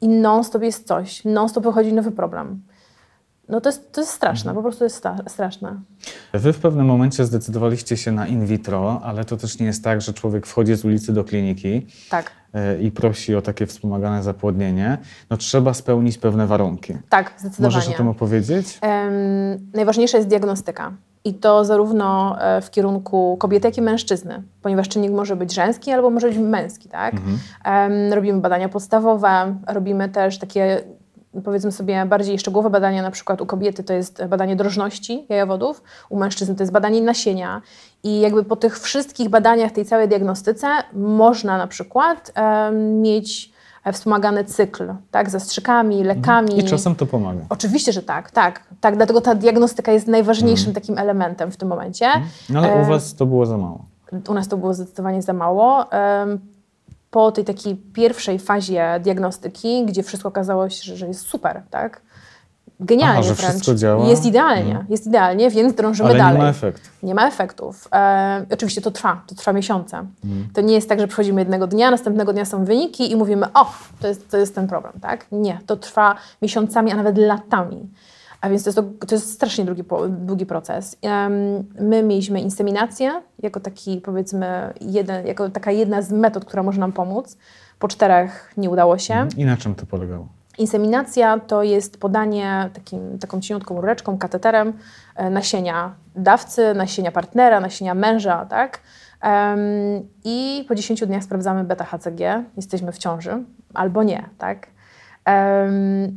I 0.00 0.08
non-stop 0.08 0.62
jest 0.62 0.86
coś, 0.86 1.24
non-stop 1.24 1.64
wychodzi 1.64 1.92
nowy 1.92 2.10
problem. 2.10 2.62
No 3.48 3.60
to 3.60 3.68
jest, 3.68 3.92
to 3.92 4.00
jest 4.00 4.12
straszne, 4.12 4.54
po 4.54 4.62
prostu 4.62 4.84
jest 4.84 4.96
sta- 4.96 5.16
straszne. 5.28 5.80
Wy 6.34 6.52
w 6.52 6.58
pewnym 6.58 6.86
momencie 6.86 7.24
zdecydowaliście 7.24 7.96
się 7.96 8.12
na 8.12 8.26
in 8.26 8.46
vitro, 8.46 9.00
ale 9.04 9.24
to 9.24 9.36
też 9.36 9.58
nie 9.58 9.66
jest 9.66 9.84
tak, 9.84 10.00
że 10.00 10.12
człowiek 10.12 10.46
wchodzi 10.46 10.74
z 10.74 10.84
ulicy 10.84 11.12
do 11.12 11.24
kliniki 11.24 11.86
Tak, 12.10 12.30
e, 12.54 12.78
i 12.82 12.90
prosi 12.90 13.34
o 13.34 13.42
takie 13.42 13.66
wspomagane 13.66 14.22
zapłodnienie. 14.22 14.98
No 15.30 15.36
trzeba 15.36 15.74
spełnić 15.74 16.18
pewne 16.18 16.46
warunki. 16.46 16.94
tak, 17.08 17.32
zdecydowanie. 17.38 17.74
Możesz 17.76 17.94
o 17.94 17.96
tym 17.96 18.08
opowiedzieć? 18.08 18.78
Em, 18.82 19.12
najważniejsza 19.74 20.16
jest 20.18 20.28
diagnostyka. 20.28 20.92
I 21.24 21.34
to 21.34 21.64
zarówno 21.64 22.36
e, 22.40 22.60
w 22.60 22.70
kierunku 22.70 23.36
kobiety, 23.40 23.68
jak 23.68 23.78
i 23.78 23.82
mężczyzny, 23.82 24.42
ponieważ 24.62 24.88
czynnik 24.88 25.12
może 25.12 25.36
być 25.36 25.54
żeński 25.54 25.92
albo 25.92 26.10
może 26.10 26.28
być 26.28 26.38
męski, 26.38 26.88
tak? 26.88 27.14
Em, 27.64 28.12
robimy 28.12 28.40
badania 28.40 28.68
podstawowe, 28.68 29.56
robimy 29.66 30.08
też 30.08 30.38
takie, 30.38 30.80
powiedzmy 31.44 31.72
sobie, 31.72 32.06
bardziej 32.06 32.38
szczegółowe 32.38 32.70
badania, 32.70 33.02
na 33.02 33.10
przykład 33.10 33.40
u 33.40 33.46
kobiety 33.46 33.84
to 33.84 33.92
jest 33.92 34.24
badanie 34.24 34.56
drożności 34.56 35.26
jajowodów, 35.28 35.82
u 36.08 36.18
mężczyzn 36.18 36.54
to 36.54 36.62
jest 36.62 36.72
badanie 36.72 37.02
nasienia. 37.02 37.62
I 38.02 38.20
jakby 38.20 38.44
po 38.44 38.56
tych 38.56 38.78
wszystkich 38.80 39.28
badaniach, 39.28 39.72
tej 39.72 39.84
całej 39.84 40.08
diagnostyce 40.08 40.66
można 40.92 41.58
na 41.58 41.66
przykład 41.66 42.32
em, 42.34 43.02
mieć 43.02 43.52
e, 43.84 43.92
wspomagany 43.92 44.44
cykl, 44.44 44.94
tak? 45.10 45.30
Zastrzykami, 45.30 46.04
lekami. 46.04 46.58
I 46.58 46.64
czasem 46.64 46.94
to 46.94 47.06
pomaga. 47.06 47.40
Oczywiście, 47.48 47.92
że 47.92 48.02
tak, 48.02 48.30
tak, 48.30 48.62
tak. 48.80 48.96
Dlatego 48.96 49.20
ta 49.20 49.34
diagnostyka 49.34 49.92
jest 49.92 50.06
najważniejszym 50.06 50.72
takim 50.72 50.98
elementem 50.98 51.50
w 51.50 51.56
tym 51.56 51.68
momencie. 51.68 52.08
No, 52.50 52.60
ale 52.60 52.82
u 52.82 52.84
was 52.84 53.14
to 53.14 53.26
było 53.26 53.46
za 53.46 53.58
mało. 53.58 53.84
U 54.28 54.34
nas 54.34 54.48
to 54.48 54.56
było 54.56 54.74
zdecydowanie 54.74 55.22
za 55.22 55.32
mało. 55.32 55.84
Po 57.10 57.32
tej 57.32 57.44
takiej 57.44 57.76
pierwszej 57.76 58.38
fazie 58.38 59.00
diagnostyki, 59.02 59.84
gdzie 59.86 60.02
wszystko 60.02 60.28
okazało 60.28 60.70
się, 60.70 60.82
że- 60.82 60.96
że 60.96 61.06
jest 61.06 61.26
super, 61.26 61.62
tak? 61.70 62.00
Genialnie 62.80 63.18
Aha, 63.18 63.22
że 63.28 63.34
wręcz. 63.34 63.50
wszystko 63.50 63.74
działa? 63.74 64.06
Jest 64.06 64.26
idealnie, 64.26 64.84
jest 64.88 65.06
idealnie, 65.06 65.50
więc 65.50 65.74
drążymy 65.74 66.08
Ale 66.08 66.18
dalej. 66.18 66.38
nie 66.38 66.44
ma. 66.44 66.52
Nie 67.02 67.14
ma 67.14 67.26
efektów. 67.28 67.88
E, 67.92 68.46
oczywiście 68.52 68.80
to 68.80 68.90
trwa, 68.90 69.22
to 69.26 69.34
trwa 69.34 69.52
miesiące. 69.52 69.96
Mhm. 70.24 70.48
To 70.54 70.60
nie 70.60 70.74
jest 70.74 70.88
tak, 70.88 71.00
że 71.00 71.06
przychodzimy 71.08 71.40
jednego 71.40 71.66
dnia, 71.66 71.90
następnego 71.90 72.32
dnia 72.32 72.44
są 72.44 72.64
wyniki 72.64 73.12
i 73.12 73.16
mówimy, 73.16 73.46
o, 73.54 73.72
to 74.00 74.08
jest, 74.08 74.30
to 74.30 74.36
jest 74.36 74.54
ten 74.54 74.66
problem, 74.68 74.92
tak? 75.00 75.26
Nie, 75.32 75.58
to 75.66 75.76
trwa 75.76 76.14
miesiącami, 76.42 76.92
a 76.92 76.96
nawet 76.96 77.18
latami. 77.18 77.88
A 78.46 78.50
więc 78.50 78.64
to 78.64 78.68
jest, 78.68 78.76
to, 78.76 79.06
to 79.06 79.14
jest 79.14 79.32
strasznie 79.32 79.64
długi, 79.64 79.84
długi 80.08 80.46
proces. 80.46 80.96
My 81.80 82.02
mieliśmy 82.02 82.40
inseminację 82.40 83.22
jako 83.42 83.60
taki, 83.60 84.00
powiedzmy, 84.00 84.72
jeden, 84.80 85.26
jako 85.26 85.50
taka 85.50 85.70
jedna 85.70 86.02
z 86.02 86.12
metod, 86.12 86.44
która 86.44 86.62
może 86.62 86.80
nam 86.80 86.92
pomóc. 86.92 87.36
Po 87.78 87.88
czterech 87.88 88.52
nie 88.56 88.70
udało 88.70 88.98
się. 88.98 89.28
I 89.36 89.44
na 89.44 89.56
czym 89.56 89.74
to 89.74 89.86
polegało? 89.86 90.28
Inseminacja 90.58 91.40
to 91.40 91.62
jest 91.62 92.00
podanie 92.00 92.70
takim, 92.74 93.18
taką 93.18 93.40
cieniutką 93.40 93.80
rureczką, 93.80 94.18
kateterem 94.18 94.72
e, 95.16 95.30
nasienia 95.30 95.94
dawcy, 96.16 96.74
nasienia 96.74 97.12
partnera, 97.12 97.60
nasienia 97.60 97.94
męża, 97.94 98.46
tak? 98.46 98.80
I 100.24 100.64
po 100.68 100.74
10 100.74 101.06
dniach 101.06 101.24
sprawdzamy 101.24 101.64
beta-HCG, 101.64 102.42
jesteśmy 102.56 102.92
w 102.92 102.98
ciąży 102.98 103.44
albo 103.74 104.02
nie, 104.02 104.28
tak? 104.38 104.66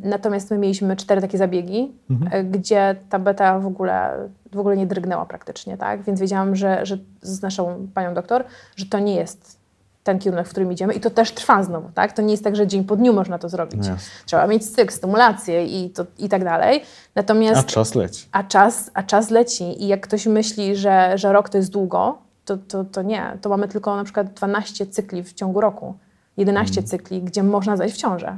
Natomiast 0.04 0.52
my 0.52 0.58
mieliśmy 0.58 0.96
cztery 0.96 1.22
takie 1.22 1.38
zabiegi, 1.38 1.92
e, 2.32 2.44
gdzie 2.44 2.96
ta 3.10 3.20
beta 3.20 3.60
w 3.60 3.66
ogóle, 3.66 4.12
w 4.54 4.60
ogóle 4.60 4.78
nie 4.78 4.88
drgnęła 4.88 5.26
praktycznie, 5.26 5.78
tak? 5.78 6.04
Więc 6.04 6.20
wiedziałam, 6.20 6.56
że, 6.56 6.86
że 6.86 6.98
z 7.22 7.42
naszą 7.42 7.88
panią 7.94 8.14
doktor, 8.14 8.44
że 8.76 8.86
to 8.86 9.00
nie 9.00 9.16
jest 9.16 9.60
ten 10.04 10.20
kierunek, 10.20 10.48
w 10.48 10.50
którym 10.50 10.72
idziemy 10.72 10.94
i 10.94 11.00
to 11.00 11.10
też 11.10 11.32
trwa 11.32 11.63
znowu, 11.63 11.89
tak? 11.94 12.13
To 12.13 12.22
nie 12.22 12.32
jest 12.32 12.44
tak, 12.44 12.56
że 12.56 12.68
dzień 12.68 12.84
po 12.84 12.96
dniu 12.96 13.13
można 13.13 13.39
to 13.39 13.50
zrobić. 13.50 13.88
No. 13.88 13.96
Trzeba 14.25 14.48
mieć 14.48 14.72
cykl, 14.72 14.94
stymulację 14.94 15.66
i, 15.66 15.89
to, 15.89 16.06
i 16.18 16.30
tak 16.30 16.44
dalej. 16.44 16.84
Natomiast 17.16 17.60
A 17.60 17.63
czas 17.63 17.96
leci. 17.96 18.28
a 18.32 18.44
czas, 18.44 18.92
a 18.94 19.04
czas 19.04 19.30
leci 19.30 19.84
i 19.84 19.88
jak 19.88 20.01
ktoś 20.01 20.25
myśli, 20.25 20.75
że, 20.75 21.18
że 21.18 21.34
rok 21.34 21.50
to 21.50 21.58
jest 21.58 21.70
długo, 21.72 22.18
to, 22.46 22.58
to, 22.58 22.84
to 22.84 23.01
nie. 23.01 23.38
To 23.42 23.50
mamy 23.50 23.68
tylko 23.68 23.96
na 23.96 24.04
przykład 24.04 24.34
12 24.34 24.88
cykli 24.88 25.24
w 25.24 25.34
ciągu 25.34 25.62
roku, 25.62 25.96
11 26.38 26.84
cykli, 26.84 27.22
gdzie 27.22 27.44
można 27.44 27.78
zajść 27.78 27.96
w 27.96 27.98
ciążę. 27.98 28.38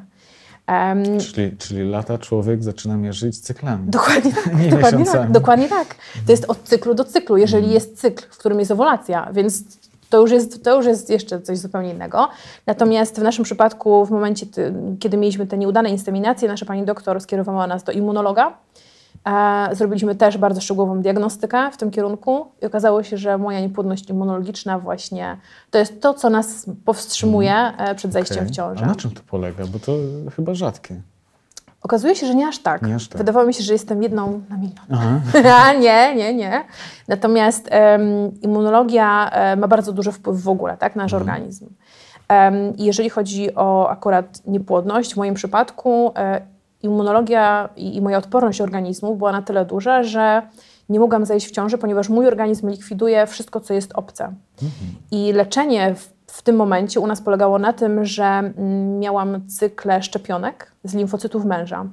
Em, 0.72 1.20
Czyli, 1.20 1.58
czyli 1.58 1.90
lata 1.90 2.18
człowiek 2.18 2.63
zaczyna 2.63 2.98
mierzyć 2.98 3.40
cyklami. 3.40 3.90
Dokładnie 3.90 4.32
tak. 4.34 4.46
Nie 4.63 4.70
dokładnie 4.70 5.00
miesiącami. 5.00 5.24
tak. 5.24 5.32
Dokładnie 5.32 5.70
tak. 5.70 5.96
To 6.25 6.32
jest 6.32 6.46
od 6.48 6.63
cyklu 6.63 6.94
do 6.94 7.06
cyklu, 7.06 7.38
jeżeli 7.38 7.63
Mm. 7.63 7.74
jest 7.74 7.98
cykl, 8.01 8.24
w 8.32 8.38
którym 8.38 8.60
jest 8.60 8.72
owulacja, 8.72 9.30
więc 9.34 9.63
to 10.10 10.22
już 10.22 10.32
jest, 10.32 10.63
to 10.63 10.75
już 10.78 10.86
jest 10.86 11.10
jeszcze 11.10 11.42
coś 11.42 11.58
zupełnie 11.58 11.90
innego. 11.92 12.30
Natomiast 12.66 13.20
w 13.20 13.24
naszym 13.24 13.44
przypadku, 13.46 14.06
w 14.06 14.12
momencie, 14.12 14.46
kiedy 15.00 15.18
mieliśmy 15.18 15.48
te 15.48 15.58
nieudane 15.58 15.90
inseminacje, 15.90 16.48
nasza 16.48 16.66
pani 16.66 16.84
doktor 16.86 17.22
skierowała 17.22 17.68
nas 17.68 17.84
do 17.84 17.92
immunologa. 17.92 18.54
Zrobiliśmy 19.72 20.16
też 20.16 20.38
bardzo 20.38 20.62
szczegółową 20.62 21.01
diagnostykę 21.01 21.72
w 21.72 21.78
tym 21.78 21.92
kierunku 21.92 22.46
i 22.62 22.66
okazało 22.66 23.04
się, 23.04 23.18
że 23.18 23.38
moja 23.38 23.60
niepłodność 23.60 24.10
immunologiczna 24.10 24.80
właśnie 24.80 25.38
to 25.72 25.78
jest 25.78 26.01
to, 26.01 26.13
co 26.13 26.30
nas 26.30 26.66
powstrzymuje 26.86 27.56
e, 27.56 27.96
przed 27.96 28.13
zajściem. 28.13 28.38
Okej. 28.38 28.50
w 28.50 28.56
ciążę. 28.56 28.84
A 28.84 28.88
na 28.88 28.96
czym 28.96 29.12
to 29.12 29.22
polega? 29.28 29.66
Bo 29.68 29.80
to 29.80 29.92
chyba 30.36 30.54
rzadkie. 30.54 31.01
Okazuje 31.84 32.16
się, 32.16 32.28
że 32.28 32.36
nie 32.36 32.48
aż 32.48 32.60
tak. 32.60 32.82
Nie 32.82 32.96
aż 32.96 33.08
tak. 33.08 33.18
Wydawało 33.18 33.46
mi 33.46 33.54
się, 33.54 33.63
że 33.63 33.74
jestem 33.74 34.04
jedną 34.04 34.42
na 34.50 34.58
milion. 34.58 35.22
A 35.66 35.74
nie, 35.74 36.16
nie, 36.16 36.34
nie. 36.34 36.63
Natomiast 37.08 37.68
em, 37.72 38.01
immunologia 38.42 39.30
e, 39.30 39.56
ma 39.56 39.68
bardzo 39.68 39.94
duży 39.94 40.12
wpływ 40.12 40.42
w 40.42 40.50
ogóle 40.50 40.78
tak, 40.78 40.96
na 40.96 41.04
nasz 41.04 41.13
organizm. 41.13 41.68
Em, 42.28 42.78
I 42.78 42.86
jeżeli 42.86 43.10
chodzi 43.10 43.56
o 43.56 43.90
akurat 43.90 44.42
niepłodność, 44.48 45.13
w 45.13 45.18
moim 45.18 45.34
przypadku 45.34 46.12
e, 46.16 46.42
immunologia 46.84 47.70
i, 47.76 47.96
i 47.96 48.02
moja 48.02 48.18
odporność 48.18 48.62
organizmu 48.62 49.16
była 49.16 49.32
na 49.32 49.42
tyle 49.42 49.66
duża, 49.66 50.04
że 50.04 50.42
nie 50.90 51.00
mogłam 51.00 51.26
zajść 51.26 51.48
w 51.48 51.52
ciąży, 51.52 51.78
ponieważ 51.78 52.10
mój 52.10 52.28
organizm 52.28 52.70
likwiduje 52.70 53.28
wszystko, 53.28 53.60
co 53.60 53.74
jest 53.74 53.92
obce. 53.96 54.34
I 55.12 55.34
leczenie 55.34 55.96
w, 55.96 56.10
w 56.28 56.42
tym 56.42 56.56
momencie 56.56 57.00
u 57.00 57.08
nas 57.08 57.22
polegało 57.22 57.60
na 57.60 57.74
tym, 57.74 58.06
że 58.06 58.24
mm, 58.24 59.00
miałam 59.00 59.48
cykle 59.48 60.04
szczepionek 60.04 60.72
z 60.84 60.94
limfocytów 60.94 61.46
męża. 61.46 61.86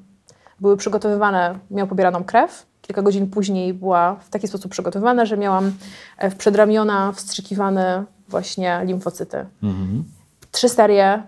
Były 0.61 0.77
przygotowywane, 0.77 1.59
miał 1.71 1.87
pobieraną 1.87 2.25
krew. 2.25 2.67
Kilka 2.83 3.03
godzin 3.03 3.31
później 3.31 3.75
była 3.75 4.15
w 4.15 4.29
taki 4.31 4.49
sposób 4.49 4.71
przygotowywana, 4.71 5.27
że 5.27 5.37
miałam 5.37 5.73
e, 6.19 6.31
w 6.31 6.37
przedramiona 6.37 7.13
wstrzykiwany 7.13 8.05
właśnie 8.29 8.81
limfocyty. 8.85 9.47
Mhm. 9.63 10.05
Trzy 10.53 10.69
serie 10.69 11.23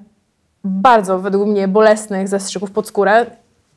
bardzo 0.65 1.19
według 1.19 1.49
mnie 1.49 1.69
bolesnych 1.69 2.29
zastrzyków 2.29 2.71
pod 2.71 2.89
skórę. 2.89 3.27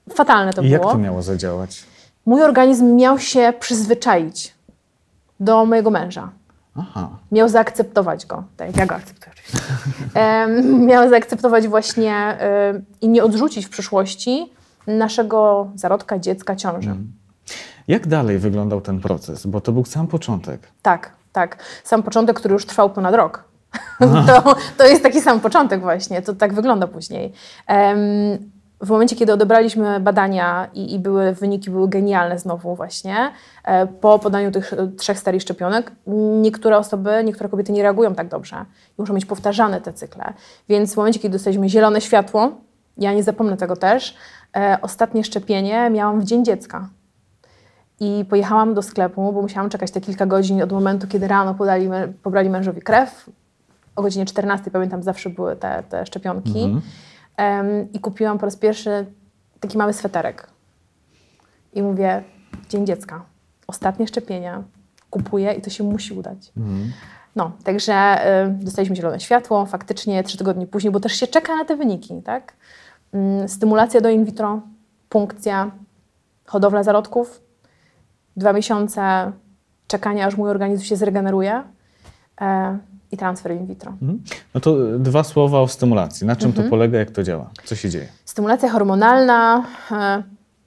Fatalne 0.10 0.54
to 0.54 0.62
I 0.62 0.70
jak 0.70 0.82
było. 0.82 0.92
to 0.92 0.98
miało 0.98 1.22
zadziałać? 1.22 1.84
Mój 2.26 2.44
organizm 2.44 2.96
miał 2.96 3.20
się 3.20 3.54
przyzwyczaić 3.60 4.54
do 5.40 5.66
mojego 5.66 5.90
męża. 5.92 6.30
Aha. 6.76 7.10
Miał 7.32 7.50
zaakceptować 7.50 8.26
go, 8.26 8.44
tak 8.58 8.68
jak 8.68 8.78
ja 8.78 8.86
go 8.86 8.96
akceptuję 8.96 9.32
oczywiście. 9.34 9.60
Em, 10.20 10.86
miał 10.86 11.10
zaakceptować 11.10 11.68
właśnie 11.68 12.16
em, 12.16 12.86
i 13.02 13.10
nie 13.10 13.24
odrzucić 13.24 13.66
w 13.66 13.70
przyszłości 13.70 14.54
naszego 14.88 15.68
zarodka, 15.76 16.20
dziecka, 16.20 16.56
ciąży. 16.56 16.96
Jak 17.88 18.08
dalej 18.08 18.40
wyglądał 18.40 18.82
ten 18.82 19.00
proces? 19.00 19.46
Bo 19.46 19.62
to 19.62 19.72
był 19.72 19.86
sam 19.86 20.08
początek. 20.08 20.68
Tak, 20.82 21.12
tak. 21.32 21.58
Sam 21.84 22.04
początek, 22.04 22.36
który 22.40 22.54
już 22.54 22.66
trwał 22.66 22.90
ponad 22.90 23.16
rok. 23.16 23.44
to, 24.28 24.56
to 24.78 24.86
jest 24.86 25.04
taki 25.04 25.22
sam 25.22 25.40
początek 25.40 25.82
właśnie, 25.82 26.22
to 26.22 26.34
tak 26.34 26.54
wygląda 26.54 26.88
później. 26.88 27.34
Em, 27.68 28.00
w 28.84 28.90
momencie, 28.90 29.16
kiedy 29.16 29.34
odebraliśmy 29.34 30.00
badania 30.00 30.68
i, 30.74 30.94
i 30.94 31.00
były, 31.00 31.34
wyniki 31.34 31.70
były 31.70 31.90
genialne 31.90 32.40
znowu 32.40 32.76
właśnie, 32.76 33.32
e, 33.64 33.88
po 33.88 34.20
podaniu 34.20 34.52
tych 34.52 34.74
trzech 34.98 35.20
serii 35.20 35.42
szczepionek, 35.42 35.92
niektóre 36.42 36.78
osoby, 36.78 37.24
niektóre 37.24 37.50
kobiety 37.50 37.72
nie 37.72 37.84
reagują 37.84 38.16
tak 38.16 38.28
dobrze. 38.28 38.66
I 38.90 39.02
muszą 39.02 39.14
mieć 39.14 39.26
powtarzane 39.26 39.82
te 39.82 39.94
cykle. 39.94 40.34
Więc 40.70 40.94
w 40.94 40.98
momencie, 40.98 41.20
kiedy 41.20 41.34
dostaliśmy 41.34 41.70
zielone 41.70 42.02
światło, 42.02 42.52
ja 42.98 43.14
nie 43.14 43.24
zapomnę 43.24 43.58
tego 43.58 43.76
też, 43.76 44.16
e, 44.56 44.78
ostatnie 44.82 45.24
szczepienie 45.24 45.90
miałam 45.90 46.22
w 46.22 46.24
Dzień 46.24 46.46
Dziecka. 46.46 46.90
I 48.00 48.26
pojechałam 48.30 48.74
do 48.74 48.82
sklepu, 48.82 49.34
bo 49.34 49.42
musiałam 49.42 49.70
czekać 49.70 49.92
te 49.92 50.02
kilka 50.02 50.26
godzin 50.26 50.62
od 50.62 50.72
momentu, 50.72 51.08
kiedy 51.08 51.28
rano 51.28 51.54
podali, 51.54 51.90
pobrali 52.24 52.50
mężowi 52.50 52.82
krew. 52.82 53.30
O 53.96 54.02
godzinie 54.02 54.26
14, 54.26 54.72
pamiętam, 54.72 55.04
zawsze 55.04 55.30
były 55.30 55.56
te, 55.56 55.84
te 55.90 56.06
szczepionki. 56.06 56.82
Em, 57.38 57.92
I 57.94 58.00
kupiłam 58.00 58.38
po 58.38 58.46
raz 58.46 58.56
pierwszy 58.56 59.06
taki 59.60 59.78
mały 59.78 59.94
sweterek. 59.94 60.50
I 61.74 61.82
mówię, 61.82 62.24
Dzień 62.70 62.86
Dziecka, 62.86 63.26
ostatnie 63.68 64.08
szczepienia, 64.08 64.64
kupuję 65.10 65.54
i 65.54 65.62
to 65.62 65.70
się 65.70 65.84
musi 65.84 66.14
udać. 66.14 66.52
No, 67.36 67.52
także 67.64 68.18
y, 68.46 68.50
dostaliśmy 68.50 68.96
zielone 68.96 69.20
światło, 69.20 69.66
faktycznie 69.66 70.24
trzy 70.24 70.38
tygodnie 70.38 70.68
później, 70.68 70.92
bo 70.92 71.00
też 71.00 71.14
się 71.14 71.28
czeka 71.28 71.56
na 71.56 71.66
te 71.66 71.76
wyniki, 71.76 72.22
tak? 72.22 72.54
Ym, 73.14 73.50
stymulacja 73.50 74.02
do 74.02 74.10
in 74.10 74.26
vitro, 74.26 74.62
punkcja, 75.10 75.72
hodowla 76.46 76.84
zarodków, 76.84 77.42
dwa 78.38 78.54
miesiące 78.54 79.32
czekania, 79.88 80.26
aż 80.26 80.38
mój 80.38 80.50
organizm 80.50 80.84
się 80.84 80.96
zregeneruje 80.96 81.64
e, 82.42 82.78
i 83.14 83.18
transfer 83.18 83.52
in 83.52 83.66
vitro. 83.68 83.92
Mhm. 83.92 84.20
No 84.54 84.62
to 84.62 84.76
dwa 85.00 85.24
słowa 85.24 85.60
o 85.62 85.68
stymulacji. 85.68 86.28
Na 86.28 86.36
czym 86.36 86.48
Mhm. 86.50 86.66
to 86.66 86.70
polega, 86.70 87.00
jak 87.00 87.12
to 87.12 87.24
działa? 87.24 87.50
Co 87.66 87.76
się 87.76 87.90
dzieje? 87.90 88.08
Stymulacja 88.26 88.70
hormonalna, 88.70 89.64
e, 89.92 90.24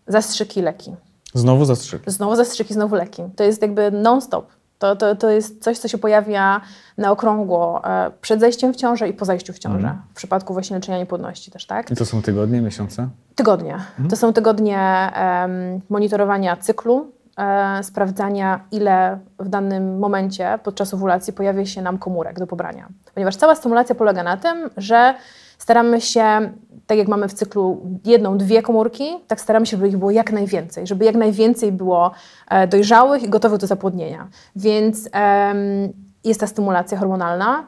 zastrzyki, 0.06 0.62
leki. 0.62 0.94
Znowu 1.34 1.64
zastrzyk. 1.64 2.02
Znowu 2.06 2.36
zastrzyki, 2.36 2.74
znowu 2.74 2.94
leki. 2.96 3.22
To 3.36 3.44
jest 3.44 3.62
jakby 3.62 3.90
non-stop. 3.90 4.46
To, 4.78 4.96
to, 4.96 5.16
to 5.16 5.30
jest 5.30 5.62
coś, 5.62 5.78
co 5.78 5.88
się 5.88 5.98
pojawia 5.98 6.60
na 6.98 7.10
okrągło 7.10 7.84
e, 7.84 8.10
przed 8.20 8.40
zajściem 8.40 8.72
w 8.72 8.76
ciążę 8.76 9.08
i 9.08 9.12
po 9.12 9.24
zajściu 9.24 9.52
w 9.52 9.58
ciążę. 9.58 9.96
W 10.12 10.16
przypadku 10.16 10.52
właśnie 10.52 10.76
leczenia 10.76 10.98
niepłodności 10.98 11.50
też, 11.50 11.66
tak? 11.66 11.90
I 11.90 11.96
to 11.96 12.04
są 12.06 12.22
tygodnie, 12.22 12.60
miesiące? 12.60 13.08
Tygodnie. 13.34 13.76
To 14.10 14.16
są 14.16 14.32
tygodnie 14.32 14.78
em, 15.14 15.50
monitorowania 15.88 16.56
cyklu, 16.56 17.10
e, 17.36 17.82
sprawdzania, 17.82 18.60
ile 18.72 19.18
w 19.38 19.48
danym 19.48 19.98
momencie 19.98 20.58
podczas 20.62 20.94
owulacji 20.94 21.32
pojawia 21.32 21.66
się 21.66 21.82
nam 21.82 21.98
komórek 21.98 22.38
do 22.38 22.46
pobrania. 22.46 22.88
Ponieważ 23.14 23.36
cała 23.36 23.54
stymulacja 23.54 23.94
polega 23.94 24.22
na 24.22 24.36
tym, 24.36 24.70
że 24.76 25.14
staramy 25.58 26.00
się, 26.00 26.50
tak 26.86 26.98
jak 26.98 27.08
mamy 27.08 27.28
w 27.28 27.34
cyklu 27.34 27.80
jedną, 28.04 28.38
dwie 28.38 28.62
komórki, 28.62 29.04
tak 29.26 29.40
staramy 29.40 29.66
się, 29.66 29.76
żeby 29.76 29.88
ich 29.88 29.96
było 29.96 30.10
jak 30.10 30.32
najwięcej, 30.32 30.86
żeby 30.86 31.04
jak 31.04 31.14
najwięcej 31.14 31.72
było 31.72 32.10
e, 32.48 32.68
dojrzałych 32.68 33.22
i 33.22 33.28
gotowych 33.28 33.58
do 33.58 33.66
zapłodnienia. 33.66 34.28
Więc 34.56 35.10
jest 36.24 36.40
ta 36.40 36.46
stymulacja 36.46 36.98
hormonalna, 36.98 37.66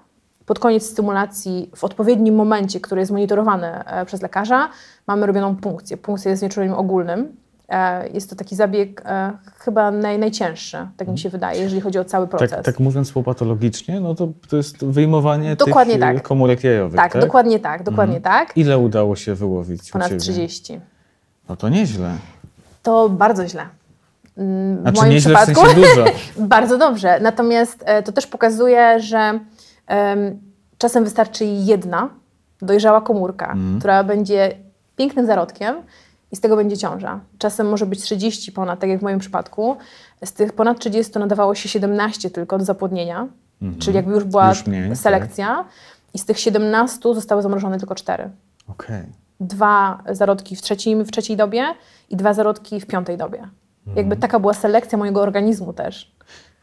pod 0.49 0.59
koniec 0.59 0.87
stymulacji, 0.91 1.71
w 1.77 1.85
odpowiednim 1.85 2.35
momencie, 2.35 2.81
który 2.81 3.01
jest 3.01 3.13
monitorowany 3.13 3.67
e, 3.67 4.07
przez 4.07 4.23
lekarza, 4.23 4.69
mamy 5.07 5.27
robioną 5.27 5.57
punkcję. 5.57 5.97
Punkcja 5.97 6.31
jest 6.31 6.41
znieczuleniem 6.41 6.75
ogólnym. 6.75 7.37
E, 7.69 8.09
Jest 8.09 8.31
to 8.31 8.37
taki 8.37 8.57
zabieg 8.57 9.03
e, 9.05 9.33
chyba 9.59 9.91
naj, 9.91 10.19
najcięższy, 10.19 10.89
tak 10.97 11.09
mi 11.09 11.19
się 11.19 11.29
wydaje, 11.29 11.61
jeżeli 11.61 11.81
chodzi 11.81 11.99
o 11.99 12.05
cały 12.05 12.27
proces. 12.29 12.51
Tak, 12.51 12.65
tak 12.65 12.81
mówiąc 12.81 13.13
popatologicznie, 13.13 14.01
no 14.01 14.15
to, 14.15 14.29
to 14.49 14.57
jest 14.57 14.85
wyjmowanie 14.85 15.57
Dokładnie 15.57 15.95
tych 15.95 16.03
e, 16.03 16.15
tak. 16.15 16.23
komórek 16.23 16.65
jajowych, 16.65 16.97
tak, 17.01 17.13
tak? 17.13 17.23
dokładnie 17.23 17.59
tak, 17.59 17.83
dokładnie 17.83 18.21
tak. 18.21 18.57
Ile 18.57 18.79
udało 18.79 19.17
się 19.17 19.35
wyłowić 19.35 19.91
u 19.91 19.93
Ponad 19.93 20.09
Ciebie? 20.09 20.21
30. 20.21 20.81
No 21.49 21.57
to 21.57 21.69
nieźle. 21.69 22.15
To 22.83 23.09
bardzo 23.09 23.49
źle. 23.49 23.63
Mm, 24.37 24.77
W 24.79 24.81
Znaczy 24.81 25.01
moim 25.01 25.13
nieźle 25.13 25.35
przypadku 25.37 25.65
w 25.65 25.67
sensie 25.73 25.81
dużo. 25.81 26.05
bardzo 26.57 26.79
dobrze. 26.79 27.19
Natomiast 27.23 27.85
to 28.05 28.13
też 28.13 28.27
pokazuje, 28.27 29.01
że 29.01 29.41
em, 29.87 30.39
czasem 30.79 31.05
wystarczy 31.05 31.45
jedna 31.45 32.09
dojrzała 32.63 33.01
komórka, 33.01 33.47
Mhm. 33.53 33.79
która 33.79 34.05
będzie 34.05 34.51
pięknym 34.97 35.27
zarodkiem 35.27 35.75
i 36.33 36.37
z 36.37 36.41
tego 36.41 36.57
będzie 36.57 36.77
ciąża. 36.77 37.21
Czasem 37.39 37.69
może 37.69 37.87
być 37.87 38.03
30 38.03 38.53
ponad, 38.53 38.81
tak 38.81 38.91
jak 38.91 38.99
w 38.99 39.03
moim 39.03 39.19
przypadku. 39.19 39.77
Z 40.25 40.33
tych 40.33 40.53
ponad 40.53 40.79
30 40.79 41.19
nadawało 41.19 41.55
się 41.55 41.69
17 41.69 42.31
tylko 42.31 42.59
do 42.59 42.65
zapłodnienia, 42.65 43.29
czyli 43.79 43.97
jakby 43.97 44.13
już 44.15 44.25
była 44.25 44.43
Mhm. 44.43 44.59
Już 44.59 44.67
mniej, 44.67 44.89
tak. 44.89 44.99
selekcja. 44.99 45.65
I 46.15 46.19
z 46.19 46.25
tych 46.25 46.39
17 46.39 47.15
zostały 47.15 47.43
zamrożone 47.43 47.79
tylko 47.79 47.95
4. 47.95 48.31
Okej. 48.69 49.03
Dwa 49.41 50.03
zarodki 50.11 50.57
w, 50.57 50.63
trzecim, 50.63 51.05
w 51.05 51.11
trzeciej 51.11 51.37
dobie 51.37 51.65
i 52.11 52.17
dwa 52.17 52.35
zarodki 52.35 52.81
w 52.81 52.87
piątej 52.87 53.17
dobie. 53.17 53.39
Jakby 53.87 54.01
Mhm. 54.01 54.21
taka 54.21 54.41
była 54.41 54.55
selekcja 54.55 54.99
mojego 54.99 55.23
organizmu 55.23 55.73
też. 55.73 56.15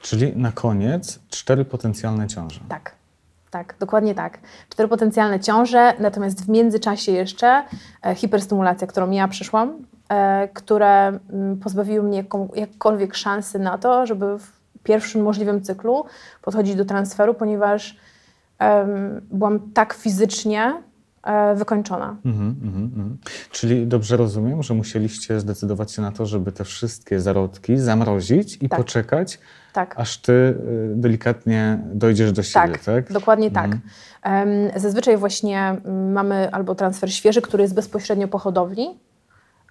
Czyli 0.01 0.38
na 0.38 0.51
koniec 0.51 1.19
cztery 1.29 1.65
potencjalne 1.65 2.27
ciąże. 2.27 2.60
Tak, 2.69 2.95
tak, 3.57 3.75
dokładnie 3.79 4.15
tak. 4.15 4.39
Cztery 4.69 4.89
potencjalne 4.89 5.39
ciąże, 5.39 5.93
natomiast 6.00 6.45
w 6.45 6.50
międzyczasie 6.50 7.12
jeszcze 7.12 7.63
e, 8.05 8.15
hiperstymulacja, 8.15 8.88
którą 8.88 9.12
ja 9.12 9.27
przyszłam, 9.27 9.77
e, 10.09 10.47
które 10.47 11.07
mm, 11.07 11.59
pozbawiły 11.59 12.03
mnie 12.03 12.25
jakkolwiek 12.55 13.15
szansy 13.15 13.59
na 13.59 13.77
to, 13.77 14.05
żeby 14.05 14.39
w 14.39 14.51
pierwszym 14.83 15.21
możliwym 15.21 15.62
cyklu 15.62 16.05
podchodzić 16.41 16.75
do 16.75 16.85
transferu, 16.85 17.33
ponieważ 17.33 17.97
byłam 19.31 19.59
tak 19.74 19.93
fizycznie 19.93 20.74
wykończona. 21.55 22.15
Mhm, 22.25 22.55
mhm, 22.63 22.84
mhm. 22.84 23.17
Czyli 23.51 23.88
dobrze 23.88 24.17
rozumiem, 24.17 24.63
że 24.63 24.74
musieliście 24.74 25.39
zdecydować 25.39 25.91
się 25.91 26.01
na 26.01 26.12
to, 26.12 26.25
żeby 26.25 26.51
te 26.51 26.63
wszystkie 26.63 27.20
zarodki 27.20 27.77
zamrozić 27.77 28.58
i 28.62 28.70
Tak. 28.70 28.79
poczekać, 28.79 29.39
Tak. 29.74 29.94
aż 29.98 30.17
ty 30.17 30.32
y, 30.32 30.55
delikatnie 30.96 31.79
dojdziesz 31.94 32.32
do 32.32 32.44
siebie, 32.44 32.67
Tak, 32.72 32.84
tak? 32.84 33.12
dokładnie 33.13 33.51
tak. 33.51 33.72
Em, 34.24 34.50
Zazwyczaj 34.75 35.17
właśnie 35.17 35.60
mm, 35.62 36.12
mamy 36.12 36.51
albo 36.51 36.75
transfer 36.75 37.13
świeży, 37.13 37.41
który 37.41 37.63
jest 37.63 37.75
bezpośrednio 37.75 38.27
po 38.27 38.38
hodowli, 38.39 38.88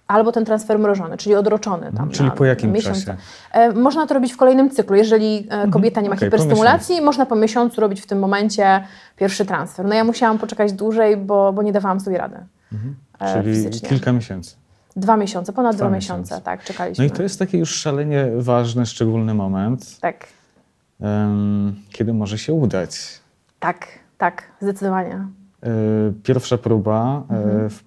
albo 0.07 0.31
ten 0.31 0.45
transfer 0.45 0.79
mrożony, 0.79 1.17
czyli 1.17 1.35
odroczony. 1.35 1.81
Tam 1.83 1.91
Mhm. 1.91 2.09
Czyli 2.09 2.31
po 2.31 2.45
jakim 2.45 2.71
miesiąc. 2.71 3.05
czasie? 3.05 3.17
E, 3.51 3.71
Można 3.73 4.07
to 4.07 4.13
robić 4.13 4.33
w 4.33 4.37
kolejnym 4.37 4.69
cyklu. 4.69 4.95
Jeżeli 4.95 5.47
e, 5.49 5.67
kobieta 5.71 6.01
nie 6.01 6.09
ma 6.09 6.15
po 6.15 6.21
hiperstymulacji, 6.21 7.01
można 7.01 7.25
po 7.25 7.35
miesiącu 7.35 7.81
robić 7.81 8.01
w 8.01 8.05
tym 8.05 8.19
momencie 8.19 8.83
pierwszy 9.17 9.45
transfer. 9.45 9.85
No 9.85 9.95
ja 9.95 10.03
musiałam 10.03 10.37
poczekać 10.37 10.73
dłużej, 10.73 11.17
bo, 11.17 11.53
bo 11.53 11.61
nie 11.63 11.71
dawałam 11.73 11.99
sobie 11.99 12.17
rady. 12.17 12.35
e, 12.35 12.45
Mhm. 12.73 12.95
Czyli 13.43 13.55
fizycznie. 13.55 13.89
kilka 13.89 14.11
miesięcy. 14.11 14.55
Dwa 14.95 15.17
miesiące, 15.17 15.53
ponad 15.53 15.75
Dwa 15.75 15.85
dwa, 15.85 15.95
miesiące. 15.95 16.21
miesiące, 16.21 16.45
tak, 16.45 16.59
No 16.59 16.65
czekaliśmy. 16.67 17.05
i 17.05 17.11
to 17.11 17.23
jest 17.23 17.39
taki 17.39 17.57
już 17.57 17.75
szalenie 17.75 18.25
ważny, 18.37 18.85
szczególny 18.85 19.33
moment, 19.33 19.99
Tak, 19.99 20.27
em, 21.01 21.75
kiedy 21.91 22.13
może 22.13 22.37
się 22.37 22.53
udać. 22.53 23.19
tak, 23.59 23.87
tak, 24.17 24.43
zdecydowanie. 24.61 25.25
Pierwsza 26.23 26.57
próba, 26.57 27.23
y, 27.65 27.69
w- 27.69 27.83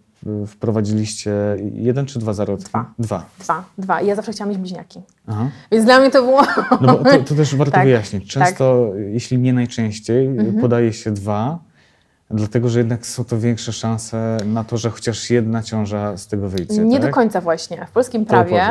wprowadziliście 0.47 1.33
jeden 1.73 2.07
czy 2.07 2.19
dwa 2.19 2.33
zarodki? 2.33 2.69
Dwa. 2.69 2.93
Dwa. 2.99 3.25
Dwa, 3.41 3.65
dwa. 3.79 4.01
I 4.01 4.07
ja 4.07 4.15
zawsze 4.15 4.33
chciałam 4.33 4.49
mieć 4.51 4.59
bliźniaki. 4.59 5.01
Aha. 5.27 5.49
Więc 5.73 5.85
dla 5.85 6.01
mnie 6.01 6.11
to 6.11 6.23
było... 6.23 6.43
No 6.81 6.99
bo 6.99 7.05
to, 7.05 7.19
to 7.19 7.35
też 7.35 7.57
warto 7.57 7.73
Tak, 7.73 7.85
wyjaśnić. 7.85 8.31
Często, 8.31 8.91
jeśli 9.09 9.39
nie 9.39 9.53
najczęściej, 9.53 10.31
podaje 10.61 10.93
się 10.93 11.11
dwa, 11.11 11.59
dlatego 12.31 12.69
że 12.69 12.79
jednak 12.79 13.07
są 13.07 13.25
to 13.25 13.39
większe 13.39 13.73
szanse 13.73 14.37
na 14.45 14.65
to, 14.65 14.77
że 14.77 14.91
chociaż 14.91 15.31
jedna 15.31 15.63
ciąża 15.63 16.17
z 16.17 16.27
tego 16.27 16.49
wyjdzie. 16.49 16.85
Nie 16.85 17.01
tak? 17.01 17.09
do 17.09 17.15
końca 17.15 17.41
właśnie. 17.41 17.87
W 17.87 17.91
polskim 17.91 18.25
prawie, 18.25 18.63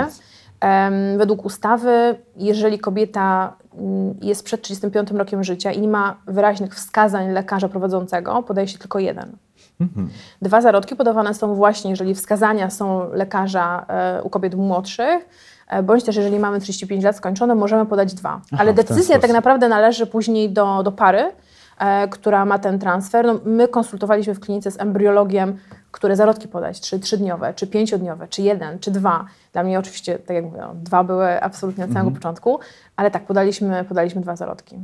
em, 0.59 1.17
według 1.17 1.45
ustawy, 1.45 2.15
jeżeli 2.35 2.79
kobieta 2.79 3.53
mm, 3.77 4.15
jest 4.21 4.43
przed 4.43 4.61
35 4.61 5.11
rokiem 5.11 5.43
życia 5.43 5.71
i 5.71 5.81
nie 5.81 5.87
ma 5.87 6.17
wyraźnych 6.27 6.75
wskazań 6.75 7.31
lekarza 7.31 7.69
prowadzącego, 7.69 8.43
podaje 8.43 8.67
się 8.67 8.77
tylko 8.77 8.99
jeden. 8.99 9.37
Mhm. 9.79 10.09
Dwa 10.41 10.61
zarodki 10.61 10.95
podawane 10.95 11.33
są 11.33 11.55
właśnie, 11.55 11.89
jeżeli 11.89 12.15
wskazania 12.15 12.69
są 12.69 13.13
lekarza 13.13 13.85
e, 13.87 14.23
u 14.23 14.29
kobiet 14.29 14.55
młodszych, 14.55 15.29
e, 15.67 15.83
bądź 15.83 16.03
też 16.03 16.15
jeżeli 16.15 16.39
mamy 16.39 16.59
35 16.59 17.03
lat 17.03 17.15
skończone, 17.15 17.55
możemy 17.55 17.85
podać 17.85 18.13
dwa. 18.13 18.41
Aha, 18.51 18.61
Ale 18.61 18.73
decyzja 18.73 19.19
tak 19.19 19.31
naprawdę 19.31 19.69
należy 19.69 20.07
później 20.07 20.49
do, 20.49 20.83
do 20.83 20.91
pary, 20.91 21.31
e, 21.79 22.07
która 22.07 22.45
ma 22.45 22.59
ten 22.59 22.79
transfer. 22.79 23.25
No, 23.25 23.39
my 23.45 23.67
konsultowaliśmy 23.67 24.33
w 24.33 24.39
klinice 24.39 24.71
z 24.71 24.81
embryologiem, 24.81 25.57
które 25.91 26.15
zarodki 26.15 26.47
podać, 26.47 26.81
czy 26.81 26.99
trzydniowe, 26.99 27.53
czy 27.53 27.67
pięciodniowe, 27.67 28.27
czy 28.27 28.41
jeden, 28.41 28.79
czy 28.79 28.91
dwa. 28.91 29.25
Dla 29.53 29.63
mnie 29.63 29.79
oczywiście, 29.79 30.19
tak 30.19 30.35
jak 30.35 30.45
mówię, 30.45 30.61
dwa 30.73 31.03
były 31.03 31.41
absolutnie 31.41 31.85
od 31.85 31.91
samego 31.91 32.11
początku, 32.11 32.59
ale 32.95 33.11
tak, 33.11 33.25
podaliśmy, 33.25 33.83
podaliśmy 33.83 34.21
dwa 34.21 34.35
zarodki. 34.35 34.79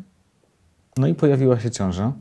No 0.97 1.07
i 1.07 1.15
pojawiła 1.15 1.59
się 1.59 1.71
ciąża. 1.71 2.11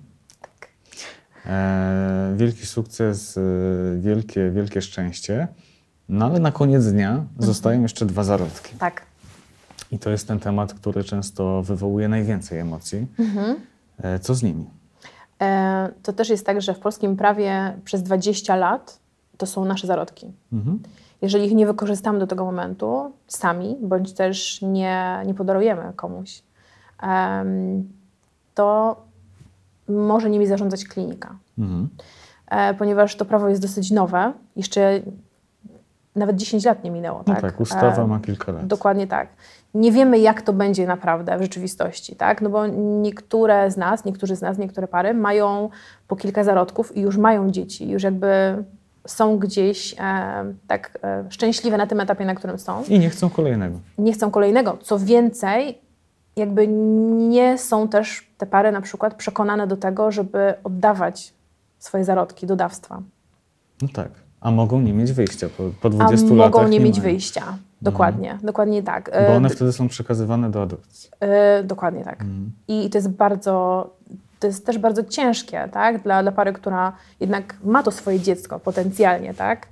E, 1.47 2.35
wielki 2.37 2.67
sukces, 2.67 3.39
e, 3.39 3.41
wielkie, 3.97 4.51
wielkie 4.51 4.83
szczęście. 4.83 5.49
No 6.09 6.27
ale 6.27 6.41
na 6.41 6.53
koniec 6.53 6.87
dnia 6.87 7.25
zostają 7.39 7.83
jeszcze 7.83 8.07
dwa 8.07 8.25
zarodki. 8.25 8.77
Tak. 8.79 9.07
I 9.93 9.99
to 9.99 10.11
jest 10.11 10.29
ten 10.29 10.41
temat, 10.41 10.75
który 10.75 11.05
często 11.05 11.63
wywołuje 11.63 12.09
najwięcej 12.09 12.59
emocji. 12.59 13.07
E, 14.03 14.19
co 14.19 14.35
z 14.35 14.43
nimi? 14.43 14.71
To 16.03 16.13
też 16.13 16.29
jest 16.29 16.47
tak, 16.47 16.61
że 16.61 16.75
w 16.75 16.79
polskim 16.79 17.17
prawie 17.17 17.79
przez 17.85 18.03
20 18.03 18.57
lat 18.57 19.01
to 19.37 19.47
są 19.47 19.65
nasze 19.65 19.87
zarodki. 19.87 20.33
Mhm. 20.53 20.79
Jeżeli 21.23 21.47
ich 21.47 21.55
nie 21.55 21.67
wykorzystamy 21.67 22.19
do 22.19 22.27
tego 22.27 22.45
momentu 22.45 23.13
sami, 23.27 23.77
bądź 23.83 24.13
też 24.13 24.63
nie, 24.63 25.23
nie 25.27 25.35
podarujemy 25.35 25.93
komuś, 25.97 26.43
to 28.55 28.97
może 29.89 30.31
nimi 30.31 30.47
zarządzać 30.47 30.85
klinika. 30.85 31.37
Mhm. 31.59 31.89
E, 32.51 32.75
ponieważ 32.75 33.17
to 33.17 33.25
prawo 33.25 33.49
jest 33.49 33.63
dosyć 33.63 33.91
nowe, 33.91 34.33
jeszcze 34.57 35.01
nawet 36.17 36.37
10 36.37 36.65
lat 36.65 36.85
nie 36.85 36.91
minęło. 36.91 37.19
No 37.19 37.35
tak, 37.35 37.41
tak, 37.43 37.61
ustawa 37.61 38.03
E, 38.03 38.07
ma 38.07 38.21
kilka 38.21 38.53
lat. 38.53 38.67
Dokładnie 38.67 39.07
tak. 39.07 39.29
Nie 39.75 39.93
wiemy, 39.93 40.19
jak 40.19 40.43
to 40.43 40.53
będzie 40.53 40.87
naprawdę 40.87 41.39
w 41.39 41.43
rzeczywistości, 41.43 42.17
tak? 42.17 42.43
No 42.43 42.51
bo 42.51 42.67
niektóre 42.67 43.71
z 43.71 43.77
nas, 43.77 44.05
niektórzy 44.05 44.37
z 44.37 44.41
nas, 44.41 44.59
niektóre 44.59 44.89
pary 44.89 45.15
mają 45.15 45.71
po 46.09 46.17
kilka 46.17 46.45
zarodków 46.45 46.97
i 46.97 47.01
już 47.01 47.17
mają 47.17 47.51
dzieci, 47.51 47.91
już 47.91 48.03
jakby 48.03 48.65
są 49.07 49.39
gdzieś 49.39 49.95
e, 49.99 50.55
tak 50.67 50.99
e, 51.03 51.25
szczęśliwe 51.31 51.77
na 51.77 51.87
tym 51.87 52.01
etapie, 52.01 52.25
na 52.25 52.35
którym 52.35 52.59
są. 52.59 52.85
I 52.89 52.99
nie 52.99 53.11
chcą 53.11 53.31
kolejnego. 53.31 53.79
Nie 53.99 54.13
chcą 54.13 54.31
kolejnego. 54.31 54.79
Co 54.83 54.99
więcej, 54.99 55.79
jakby 56.37 56.69
nie 56.69 57.59
są 57.59 57.89
też 57.89 58.31
te 58.39 58.47
pary 58.47 58.73
na 58.73 58.81
przykład 58.81 59.15
przekonane 59.15 59.67
do 59.67 59.77
tego, 59.77 60.11
żeby 60.11 60.55
oddawać 60.65 61.35
swoje 61.79 62.05
zarodki 62.05 62.47
do 62.47 62.57
dawstwa. 62.57 63.03
No 63.83 63.89
tak. 63.95 64.09
A 64.41 64.51
mogą 64.51 64.81
nie 64.81 64.93
mieć 64.93 65.13
wyjścia. 65.13 65.49
Po, 65.57 65.63
po 65.81 65.89
A 65.89 65.91
20 65.91 66.35
latach 66.35 66.53
mogą 66.53 66.69
nie 66.69 66.81
mieć 66.81 66.99
mają. 66.99 67.11
wyjścia. 67.11 67.59
Dokładnie, 67.83 68.39
dokładnie 68.43 68.83
tak. 68.83 69.11
Bo 69.29 69.35
one 69.35 69.49
wtedy 69.49 69.73
są 69.73 69.89
przekazywane 69.89 70.51
do 70.51 70.63
adopcji. 70.63 71.11
E, 71.21 71.65
dokładnie 71.65 72.05
tak. 72.05 72.21
Mhm. 72.21 72.53
I 72.69 72.91
to 72.91 72.99
jest 72.99 73.11
bardzo, 73.11 73.91
to 74.41 74.47
jest 74.47 74.67
też 74.67 74.79
bardzo 74.79 75.05
ciężkie, 75.05 75.69
tak? 75.73 76.03
Dla, 76.03 76.23
dla 76.23 76.33
pary, 76.33 76.53
która 76.53 76.93
jednak 77.21 77.57
ma 77.65 77.83
to 77.83 77.91
swoje 77.91 78.21
dziecko 78.21 78.61
potencjalnie, 78.61 79.35
tak? 79.35 79.69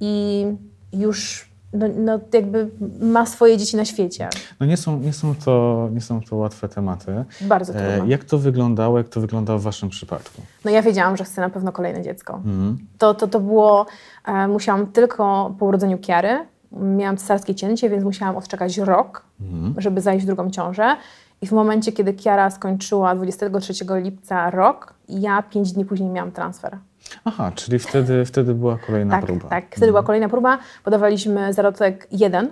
I 0.00 0.46
już 0.92 1.49
no, 1.72 1.86
no, 1.96 2.20
jakby 2.32 2.70
ma 3.00 3.26
swoje 3.26 3.56
dzieci 3.58 3.76
na 3.76 3.84
świecie. 3.84 4.28
No 4.60 4.66
nie 4.66 4.76
są, 4.76 5.00
nie 5.00 5.12
są, 5.12 5.34
to, 5.34 5.88
nie 5.92 6.00
są 6.00 6.20
to 6.20 6.36
łatwe 6.36 6.68
tematy. 6.68 7.24
Bardzo. 7.40 7.74
E, 7.74 8.02
jak 8.06 8.24
to 8.24 8.38
wyglądało, 8.38 8.98
jak 8.98 9.08
to 9.08 9.20
wyglądało 9.20 9.58
w 9.58 9.62
waszym 9.62 9.88
przypadku? 9.88 10.42
No 10.64 10.70
ja 10.70 10.82
wiedziałam, 10.82 11.16
że 11.16 11.24
chcę 11.24 11.40
na 11.40 11.50
pewno 11.50 11.72
kolejne 11.72 12.02
dziecko. 12.02 12.34
Mhm. 12.34 12.78
To, 12.98 13.14
to, 13.14 13.28
to 13.28 13.40
było, 13.40 13.86
e, 14.24 14.48
musiałam 14.48 14.86
tylko 14.86 15.54
po 15.58 15.66
urodzeniu 15.66 15.98
Kiary, 15.98 16.38
miałam 16.72 17.16
cesarskie 17.16 17.54
cięcie, 17.54 17.90
więc 17.90 18.04
musiałam 18.04 18.36
odczekać 18.36 18.78
rok, 18.78 19.24
Mhm. 19.40 19.74
żeby 19.78 20.00
zajść 20.00 20.24
w 20.24 20.26
drugą 20.26 20.50
ciążę. 20.50 20.96
I 21.42 21.46
w 21.46 21.52
momencie, 21.52 21.92
kiedy 21.92 22.12
Kiara 22.14 22.50
skończyła 22.50 23.14
23 23.14 24.00
lipca 24.00 24.50
rok, 24.50 24.94
ja 25.08 25.42
pięć 25.42 25.72
dni 25.72 25.84
później 25.84 26.10
miałam 26.10 26.32
transfer. 26.32 26.78
Aha, 27.24 27.52
czyli 27.54 27.78
wtedy, 27.78 28.24
wtedy 28.24 28.54
była 28.54 28.78
kolejna 28.78 29.14
tak, 29.14 29.24
próba. 29.26 29.48
tak. 29.48 29.64
Wtedy 29.70 29.86
była 29.86 30.02
kolejna 30.02 30.28
próba. 30.28 30.58
Podawaliśmy 30.84 31.52
zarodek 31.52 32.08
jeden, 32.12 32.48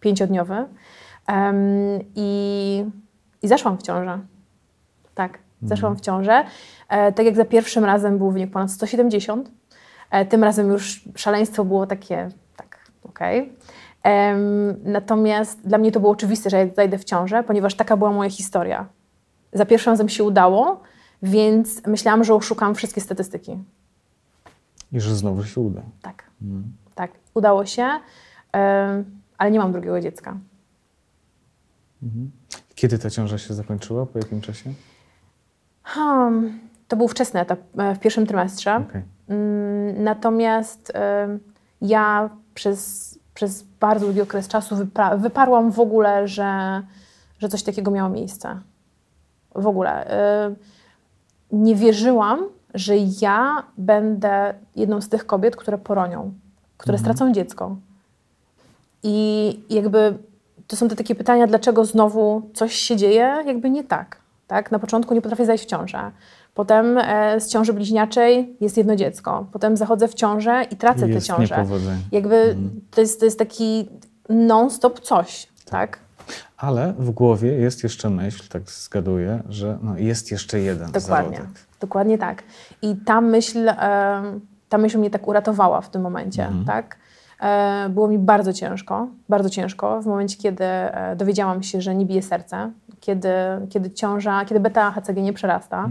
pięciodniowy. 0.00 0.64
Em, 1.26 1.56
i, 2.14 2.84
I 3.42 3.48
zaszłam 3.48 3.78
w 3.78 3.82
ciążę. 3.82 4.18
Tak, 5.14 5.38
zaszłam 5.62 5.96
w 5.96 6.00
ciążę. 6.00 6.44
E, 6.88 7.12
tak 7.12 7.26
jak 7.26 7.36
za 7.36 7.44
pierwszym 7.44 7.84
razem 7.84 8.18
był 8.18 8.30
wynik 8.30 8.50
ponad 8.50 8.70
170, 8.72 9.50
e, 10.10 10.24
tym 10.24 10.44
razem 10.44 10.70
już 10.70 11.04
szaleństwo 11.16 11.64
było 11.64 11.86
takie, 11.86 12.28
tak, 12.56 12.78
okej. 13.04 13.52
Em, 14.02 14.76
Natomiast 14.84 15.68
dla 15.68 15.78
mnie 15.78 15.92
to 15.92 16.00
było 16.00 16.12
oczywiste, 16.12 16.50
że 16.50 16.58
ja 16.58 16.66
zajdę 16.74 16.98
w 16.98 17.04
ciążę, 17.04 17.42
ponieważ 17.42 17.74
taka 17.74 17.96
była 17.96 18.12
moja 18.12 18.30
historia. 18.30 18.86
Za 19.52 19.66
pierwszym 19.66 19.92
razem 19.92 20.08
się 20.08 20.24
udało, 20.24 20.80
więc 21.22 21.86
myślałam, 21.86 22.24
że 22.24 22.34
oszukam 22.34 22.74
wszystkie 22.74 23.00
statystyki. 23.00 23.58
I 24.92 25.00
że 25.00 25.16
znowu 25.16 25.44
się 25.44 25.60
uda. 25.60 25.82
Tak. 26.02 26.24
Mhm. 26.42 26.72
Tak, 26.94 27.10
udało 27.34 27.66
się, 27.66 27.82
em, 28.52 29.04
ale 29.38 29.50
nie 29.50 29.58
mam 29.58 29.72
drugiego 29.72 30.00
dziecka. 30.00 30.36
Kiedy 32.74 32.98
ta 32.98 33.10
ciąża 33.10 33.38
się 33.38 33.54
zakończyła? 33.54 34.06
Po 34.06 34.18
jakim 34.18 34.40
czasie? 34.40 34.72
Hmm, 35.82 36.58
to 36.88 36.96
był 36.96 37.08
wczesny 37.08 37.40
etap, 37.40 37.60
e, 37.78 37.94
w 37.94 37.98
pierwszym 38.00 38.26
trymestrze. 38.26 38.76
Okej. 38.76 39.02
Mm, 39.28 40.04
Natomiast 40.04 40.92
em, 40.94 41.40
ja 41.80 42.30
przez, 42.54 43.18
przez 43.34 43.62
bardzo 43.62 44.04
długi 44.06 44.20
okres 44.20 44.48
czasu 44.48 44.76
wyparłam 45.18 45.70
w 45.72 45.80
ogóle, 45.80 46.28
że, 46.28 46.82
że 47.38 47.48
coś 47.48 47.62
takiego 47.62 47.90
miało 47.90 48.10
miejsce. 48.10 48.60
W 49.54 49.66
ogóle. 49.66 50.04
em, 50.06 50.56
Nie 51.52 51.74
wierzyłam, 51.74 52.40
że 52.74 52.94
ja 53.20 53.62
będę 53.78 54.54
jedną 54.76 55.00
z 55.00 55.08
tych 55.08 55.26
kobiet, 55.26 55.56
które 55.56 55.78
poronią, 55.78 56.32
które 56.76 56.98
stracą 56.98 57.32
dziecko. 57.32 57.76
I 59.02 59.60
jakby 59.70 60.18
to 60.66 60.76
są 60.76 60.88
te 60.88 60.96
takie 60.96 61.14
pytania, 61.14 61.46
dlaczego 61.46 61.84
znowu 61.84 62.50
coś 62.54 62.74
się 62.74 62.96
dzieje, 62.96 63.42
jakby 63.46 63.70
nie 63.70 63.84
tak. 63.84 64.18
tak? 64.46 64.70
Na 64.70 64.78
początku 64.78 65.14
nie 65.14 65.22
potrafię 65.22 65.46
zajść 65.46 65.64
w 65.64 65.66
ciążę. 65.66 66.10
Potem 66.54 66.98
e, 66.98 67.40
z 67.40 67.48
ciąży 67.48 67.72
bliźniaczej 67.72 68.56
jest 68.60 68.76
jedno 68.76 68.96
dziecko. 68.96 69.46
Potem 69.52 69.76
zachodzę 69.76 70.08
w 70.08 70.14
ciążę 70.14 70.64
i 70.70 70.76
tracę 70.76 71.08
tę 71.08 71.22
ciążę. 71.22 71.66
Jakby 72.12 72.56
to, 72.90 73.00
jest, 73.00 73.20
to 73.20 73.24
jest 73.24 73.38
taki 73.38 73.88
non-stop 74.28 75.00
coś, 75.00 75.48
tak? 75.64 75.98
Ale 76.56 76.94
w 76.98 77.10
głowie 77.10 77.52
jest 77.52 77.82
jeszcze 77.82 78.10
myśl, 78.10 78.48
tak 78.48 78.70
zgaduję, 78.70 79.42
że 79.48 79.78
no 79.82 79.98
jest 79.98 80.30
jeszcze 80.30 80.60
jeden 80.60 80.92
Dokładnie. 80.92 81.36
zarodek. 81.36 81.65
Dokładnie 81.80 82.18
tak. 82.18 82.42
I 82.82 82.96
ta 82.96 83.20
myśl, 83.20 83.70
ta 84.68 84.78
myśl 84.78 84.98
mnie 84.98 85.10
tak 85.10 85.28
uratowała 85.28 85.80
w 85.80 85.90
tym 85.90 86.02
momencie, 86.02 86.48
tak? 86.66 86.96
E, 87.40 87.88
Było 87.90 88.08
mi 88.08 88.18
bardzo 88.18 88.52
ciężko, 88.52 89.08
bardzo 89.28 89.50
ciężko 89.50 90.02
w 90.02 90.06
momencie, 90.06 90.36
kiedy 90.36 90.64
e, 90.64 91.16
dowiedziałam 91.16 91.62
się, 91.62 91.80
że 91.80 91.94
nie 91.94 92.06
bije 92.06 92.22
serce, 92.22 92.70
kiedy, 93.00 93.28
kiedy 93.70 93.90
ciąża, 93.90 94.44
kiedy 94.44 94.60
beta-HCG 94.60 95.22
nie 95.22 95.32
przerasta. 95.32 95.88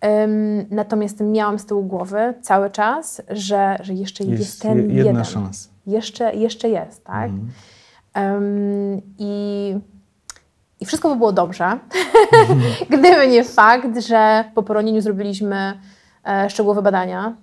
Em, 0.00 0.30
Natomiast 0.70 1.20
miałam 1.20 1.58
z 1.58 1.66
tyłu 1.66 1.82
głowy 1.84 2.34
cały 2.42 2.70
czas, 2.70 3.22
że, 3.30 3.78
że 3.80 3.94
jeszcze 3.94 4.24
jest, 4.24 4.40
Jest 4.40 4.62
ten 4.62 4.78
je- 4.78 4.82
jedna 4.84 5.04
jeden. 5.10 5.24
szansa. 5.24 5.68
Jeszcze, 5.86 6.34
jeszcze 6.34 6.68
jest, 6.68 7.04
tak? 7.04 7.30
Em, 8.14 8.44
i, 9.18 9.74
I 10.80 10.86
wszystko 10.86 11.08
by 11.08 11.16
było 11.16 11.32
dobrze, 11.32 11.78
gdyby 12.90 13.28
nie 13.28 13.44
fakt, 13.44 13.98
że 13.98 14.44
po 14.54 14.62
poronieniu 14.62 15.00
zrobiliśmy 15.00 15.78
e, 16.28 16.50
szczegółowe 16.50 16.82
badania 16.82 17.36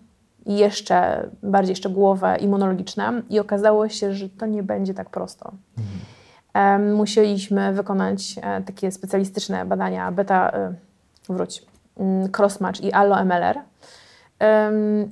i 0.45 0.57
jeszcze 0.57 1.29
bardziej 1.43 1.75
szczegółowe, 1.75 2.37
immunologiczne 2.37 3.21
i 3.29 3.39
okazało 3.39 3.89
się, 3.89 4.13
że 4.13 4.29
to 4.29 4.45
nie 4.45 4.63
będzie 4.63 4.93
tak 4.93 5.09
prosto. 5.09 5.51
Em, 6.53 6.95
musieliśmy 6.95 7.73
wykonać 7.73 8.35
e, 8.41 8.61
takie 8.61 8.91
specjalistyczne 8.91 9.65
badania 9.65 10.11
beta, 10.11 10.49
e, 10.49 10.73
wróć, 11.29 11.65
mm, 11.97 12.29
crossmatch 12.37 12.81
i 12.81 12.91
allo-MLR. 12.91 13.59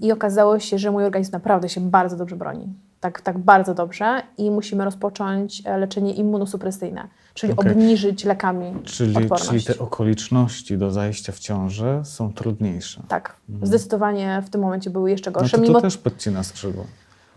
I 0.02 0.12
okazało 0.12 0.60
się, 0.60 0.78
że 0.78 0.92
mój 0.92 1.06
organizm 1.06 1.32
naprawdę 1.32 1.70
się 1.70 1.82
bardzo 1.82 2.18
dobrze 2.18 2.36
broni. 2.36 2.74
Tak, 3.00 3.22
tak 3.22 3.38
bardzo 3.38 3.74
dobrze 3.74 4.22
i 4.38 4.52
musimy 4.52 4.86
rozpocząć 4.86 5.64
leczenie 5.66 6.14
immunosupresyjne, 6.14 7.08
czyli 7.34 7.54
Okej. 7.54 7.72
obniżyć 7.72 8.24
lekami 8.24 8.74
Czyli, 8.84 9.18
odporność. 9.18 9.50
czyli 9.50 9.64
te 9.64 9.80
okoliczności 9.80 10.78
do 10.78 10.92
zajścia 10.92 11.32
w 11.32 11.40
ciążę 11.40 12.02
są 12.06 12.34
trudniejsze. 12.34 13.02
Tak, 13.08 13.36
zdecydowanie 13.64 14.44
w 14.46 14.50
tym 14.50 14.62
momencie 14.62 14.90
były 14.90 15.12
jeszcze 15.12 15.32
No 15.32 15.40
gorsze. 15.40 15.58
to, 15.58 15.64
mimo 15.64 15.74
to 15.74 15.82
też 15.82 15.98
podcina 15.98 16.44
skrzydło. 16.44 16.86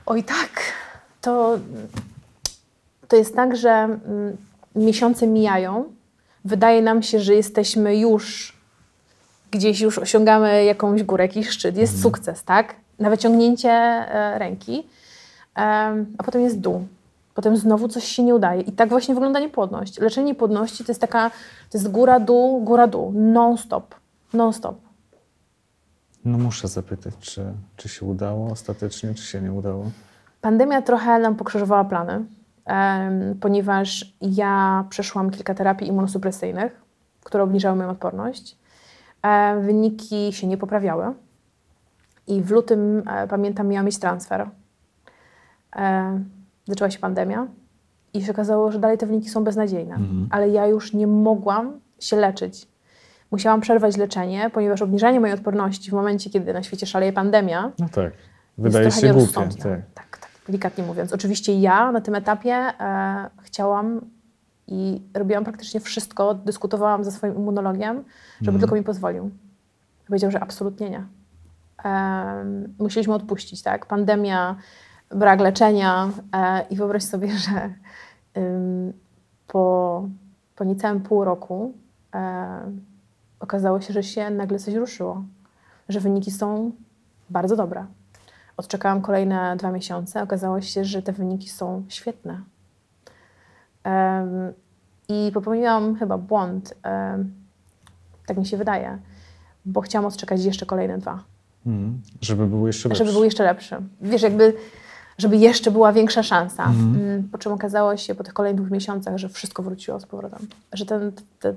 Oj 0.07 0.25
tak, 0.25 0.61
to, 1.21 1.59
to 3.09 3.17
jest 3.17 3.37
tak, 3.37 3.57
że 3.57 3.71
mm, 3.71 4.37
miesiące 4.75 5.27
mijają. 5.27 5.85
Wydaje 6.45 6.83
nam 6.83 7.03
się, 7.03 7.21
że 7.21 7.35
jesteśmy 7.35 7.97
już 7.97 8.57
gdzieś, 9.51 9.81
już 9.81 9.99
osiągamy 9.99 10.65
jakąś 10.65 11.03
górę, 11.03 11.25
jakiś 11.25 11.49
szczyt. 11.49 11.77
Jest 11.77 12.03
sukces, 12.03 12.45
tak? 12.45 12.75
Na 12.99 13.11
wyciągnięcie 13.11 13.71
e, 13.71 14.39
ręki, 14.39 14.85
Em, 15.57 16.07
a 16.19 16.23
potem 16.23 16.43
jest 16.43 16.61
dół. 16.61 16.87
Potem 17.37 17.57
znowu 17.57 17.89
coś 17.89 18.05
się 18.05 18.23
nie 18.23 18.35
udaje. 18.35 18.61
I 18.61 18.73
tak 18.73 18.89
właśnie 18.89 19.15
wygląda 19.15 19.41
niepłodność. 19.41 20.01
Leczenie 20.01 20.27
niepłodności 20.27 20.85
to 20.85 20.91
jest 20.91 21.01
taka, 21.01 21.31
to 21.71 21.79
jest 21.79 21.91
góra, 21.91 22.21
dół, 22.21 22.65
góra, 22.65 22.87
dół. 22.87 23.13
Non-stop. 23.15 23.95
Non-stop. 24.33 24.77
No 26.25 26.39
muszę 26.39 26.69
zapytać, 26.69 27.15
czy, 27.21 27.45
czy 27.77 27.89
się 27.89 28.07
udało 28.07 28.51
ostatecznie, 28.51 29.15
czy 29.15 29.23
się 29.23 29.41
nie 29.41 29.53
udało? 29.53 29.91
Pandemia 30.41 30.83
trochę 30.83 31.19
nam 31.19 31.37
pokrzyżowała 31.37 31.85
plany, 31.85 32.25
em, 32.65 33.35
ponieważ 33.41 34.15
ja 34.21 34.85
przeszłam 34.91 35.31
kilka 35.31 35.55
terapii 35.55 35.89
immunosupresyjnych, 35.89 36.81
które 37.25 37.45
obniżały 37.45 37.77
moją 37.77 37.91
odporność. 37.91 38.57
E, 39.23 39.61
wyniki 39.61 40.33
się 40.33 40.47
nie 40.47 40.57
poprawiały. 40.57 41.15
I 42.27 42.43
w 42.43 42.51
lutym, 42.51 43.03
e, 43.09 43.29
pamiętam, 43.29 43.69
miałam 43.69 43.87
mieć 43.87 43.99
transfer. 43.99 44.51
E, 45.77 46.21
zaczęła 46.67 46.91
się 46.91 46.99
pandemia 46.99 47.47
i 48.15 48.25
się 48.25 48.33
okazało, 48.33 48.73
że 48.73 48.79
dalej 48.79 48.99
te 48.99 49.07
wyniki 49.07 49.29
są 49.29 49.45
beznadziejne. 49.45 49.99
Ale 50.31 50.49
ja 50.49 50.67
już 50.67 50.93
nie 50.93 51.07
mogłam 51.07 51.81
się 52.01 52.17
leczyć. 52.17 52.69
Musiałam 53.31 53.61
przerwać 53.61 53.97
leczenie, 53.97 54.51
ponieważ 54.55 54.83
obniżanie 54.83 55.21
mojej 55.21 55.35
odporności 55.35 55.91
w 55.91 55.95
momencie, 55.95 56.31
kiedy 56.31 56.53
na 56.53 56.63
świecie 56.63 56.87
szaleje 56.87 57.13
pandemia, 57.13 57.73
No 57.79 57.89
tak. 57.89 58.05
jest 58.05 58.17
Wydaje 58.59 58.87
trochę 58.91 59.01
się 59.01 59.13
głupie. 59.15 59.33
Tak. 59.63 59.81
tak, 59.95 60.19
tak, 60.19 60.31
delikatnie 60.47 60.85
mówiąc. 60.85 61.13
Oczywiście 61.13 61.61
ja 61.61 61.93
na 61.93 62.01
tym 62.01 62.15
etapie 62.15 62.53
e, 62.55 63.31
chciałam 63.43 64.01
i 64.69 65.03
robiłam 65.15 65.45
praktycznie 65.45 65.81
wszystko, 65.81 66.35
dyskutowałam 66.35 67.05
ze 67.05 67.13
swoim 67.13 67.35
immunologiem, 67.37 68.05
żeby 68.41 68.59
tylko 68.59 68.75
mi 68.75 68.83
pozwolił. 68.83 69.31
Powiedział, 70.07 70.31
że 70.31 70.41
absolutnie 70.41 70.91
nie. 70.91 71.07
Em, 71.85 72.75
musieliśmy 72.79 73.15
odpuścić, 73.15 73.63
tak? 73.63 73.87
Pandemia, 73.87 74.57
brak 75.11 75.41
leczenia 75.41 76.11
e, 76.33 76.65
i 76.71 76.77
wyobraź 76.77 77.03
sobie, 77.03 77.29
że 77.39 77.73
po, 79.49 80.09
po 80.57 80.65
niecałym 80.65 81.01
pół 81.01 81.25
roku 81.25 81.73
e, 82.15 82.73
okazało 83.41 83.81
się, 83.81 83.93
że 83.93 84.03
się 84.03 84.31
nagle 84.31 84.59
coś 84.59 84.75
ruszyło, 84.75 85.25
że 85.89 86.01
wyniki 86.01 86.31
są 86.31 86.73
bardzo 87.31 87.57
dobre. 87.57 87.87
Odczekałam 88.57 89.03
kolejne 89.03 89.57
dwa 89.57 89.71
miesiące, 89.73 90.23
okazało 90.23 90.61
się, 90.61 90.85
że 90.85 91.03
te 91.03 91.13
wyniki 91.13 91.49
są 91.49 91.85
świetne. 91.89 92.41
I 95.09 95.31
popełniłam 95.35 95.97
chyba 95.97 96.19
błąd, 96.19 96.75
em, 96.83 97.35
tak 98.27 98.37
mi 98.37 98.47
się 98.47 98.57
wydaje, 98.57 98.99
bo 99.65 99.81
chciałam 99.81 100.07
odczekać 100.07 100.45
jeszcze 100.45 100.67
kolejne 100.67 100.99
dwa, 100.99 101.23
Mhm. 101.67 102.01
Żeby 102.21 102.47
było 102.47 102.67
jeszcze 102.67 102.89
lepsze. 102.89 103.05
żeby 103.05 103.15
był 103.17 103.25
jeszcze 103.25 103.45
lepszy. 103.45 103.77
Wiesz, 104.01 104.23
jakby, 104.23 104.55
żeby 105.19 105.37
jeszcze 105.37 105.71
była 105.71 105.93
większa 105.93 106.23
szansa. 106.23 106.65
Mm, 106.65 107.29
Po 107.33 107.39
czym 107.39 107.53
okazało 107.53 107.97
się 107.97 108.15
po 108.15 108.25
tych 108.25 108.35
kolejnych 108.35 108.61
dwóch 108.61 108.71
miesiącach, 108.73 109.19
że 109.19 109.29
wszystko 109.29 109.63
wróciło 109.63 110.01
z 110.01 110.07
powrotem. 110.07 110.39
Że 110.73 110.87
ten, 110.87 111.13
te, 111.41 111.55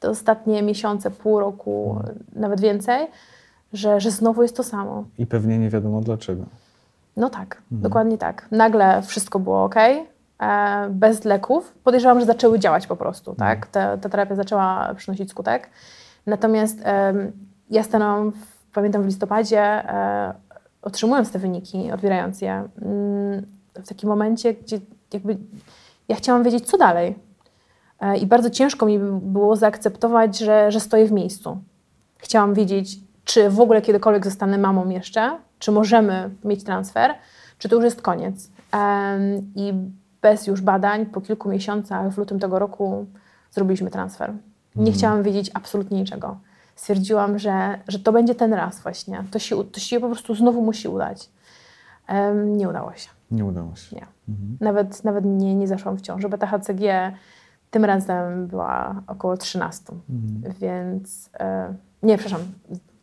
te 0.00 0.10
ostatnie 0.10 0.62
miesiące, 0.62 1.10
pół 1.10 1.40
roku, 1.40 1.98
nawet 2.32 2.60
więcej, 2.60 3.06
że, 3.72 4.00
że 4.00 4.10
znowu 4.10 4.42
jest 4.42 4.56
to 4.56 4.62
samo. 4.64 5.04
I 5.18 5.26
pewnie 5.26 5.58
nie 5.58 5.70
wiadomo 5.70 6.00
dlaczego. 6.00 6.44
No 7.16 7.30
tak, 7.30 7.62
dokładnie 7.70 8.18
tak. 8.18 8.46
Nagle 8.50 9.02
wszystko 9.02 9.38
było 9.38 9.64
ok, 9.64 9.76
e, 9.76 10.06
bez 10.90 11.24
leków. 11.24 11.74
Podejrzewam, 11.84 12.20
że 12.20 12.26
zaczęły 12.26 12.58
działać 12.58 12.86
po 12.86 12.96
prostu, 12.96 13.34
tak? 13.34 13.66
Ta, 13.66 13.96
ta 13.96 14.08
terapia 14.08 14.34
zaczęła 14.34 14.94
przynosić 14.94 15.30
skutek. 15.30 15.70
Natomiast 16.26 16.78
ja 17.70 17.82
stanęłam, 17.82 18.30
w, 18.32 18.72
pamiętam 18.74 19.02
w 19.02 19.06
listopadzie, 19.06 19.60
e, 19.60 20.34
otrzymując 20.82 21.32
te 21.32 21.38
wyniki, 21.38 21.92
odbierając 21.92 22.40
je, 22.40 22.52
mm, 22.52 23.46
w 23.74 23.88
takim 23.88 24.08
momencie, 24.08 24.54
gdzie 24.54 24.80
jakby 25.12 25.36
ja 26.08 26.16
chciałam 26.16 26.42
wiedzieć, 26.42 26.66
co 26.66 26.78
dalej. 26.78 27.18
E, 28.00 28.16
I 28.16 28.26
bardzo 28.26 28.50
ciężko 28.50 28.86
mi 28.86 28.98
było 29.22 29.56
zaakceptować, 29.56 30.38
że, 30.38 30.72
że 30.72 30.80
stoję 30.80 31.06
w 31.06 31.12
miejscu. 31.12 31.58
Chciałam 32.18 32.54
wiedzieć, 32.54 32.98
czy 33.24 33.50
w 33.50 33.60
ogóle 33.60 33.82
kiedykolwiek 33.82 34.24
zostanę 34.24 34.58
mamą 34.58 34.88
jeszcze, 34.88 35.38
czy 35.58 35.72
możemy 35.72 36.30
mieć 36.44 36.64
transfer, 36.64 37.14
czy 37.58 37.68
to 37.68 37.76
już 37.76 37.84
jest 37.84 38.02
koniec. 38.02 38.50
I 39.54 39.72
bez 40.22 40.46
już 40.46 40.60
badań, 40.60 41.06
po 41.06 41.20
kilku 41.20 41.48
miesiącach, 41.48 42.12
w 42.12 42.18
lutym 42.18 42.38
tego 42.38 42.58
roku, 42.58 43.06
zrobiliśmy 43.50 43.90
transfer. 43.90 44.32
Nie 44.76 44.92
chciałam 44.92 45.22
wiedzieć 45.22 45.50
absolutnie 45.54 46.00
niczego. 46.00 46.36
Stwierdziłam, 46.76 47.38
że, 47.38 47.78
że 47.88 47.98
to 47.98 48.12
będzie 48.12 48.34
ten 48.34 48.52
raz 48.52 48.80
właśnie. 48.80 49.24
To 49.30 49.38
się, 49.38 49.64
to 49.64 49.80
się 49.80 50.00
po 50.00 50.06
prostu 50.06 50.34
znowu 50.34 50.62
musi 50.62 50.88
udać. 50.88 51.30
Em, 52.06 52.56
nie 52.56 52.68
udało 52.68 52.92
się. 52.94 53.08
Nie 53.30 53.44
udało 53.44 53.76
się. 53.76 53.96
Nie. 53.96 54.06
Nawet, 54.60 55.04
nawet 55.04 55.24
nie, 55.24 55.54
nie 55.54 55.68
zaszłam 55.68 55.96
w 55.96 56.00
ciążę, 56.00 56.28
bo 56.28 56.38
ta 56.38 56.46
HCG 56.46 57.12
tym 57.70 57.84
razem 57.84 58.46
była 58.46 59.02
około 59.06 59.36
13. 59.36 59.84
Więc 60.60 61.30
e, 61.40 61.74
nie, 62.02 62.18
przepraszam, 62.18 62.46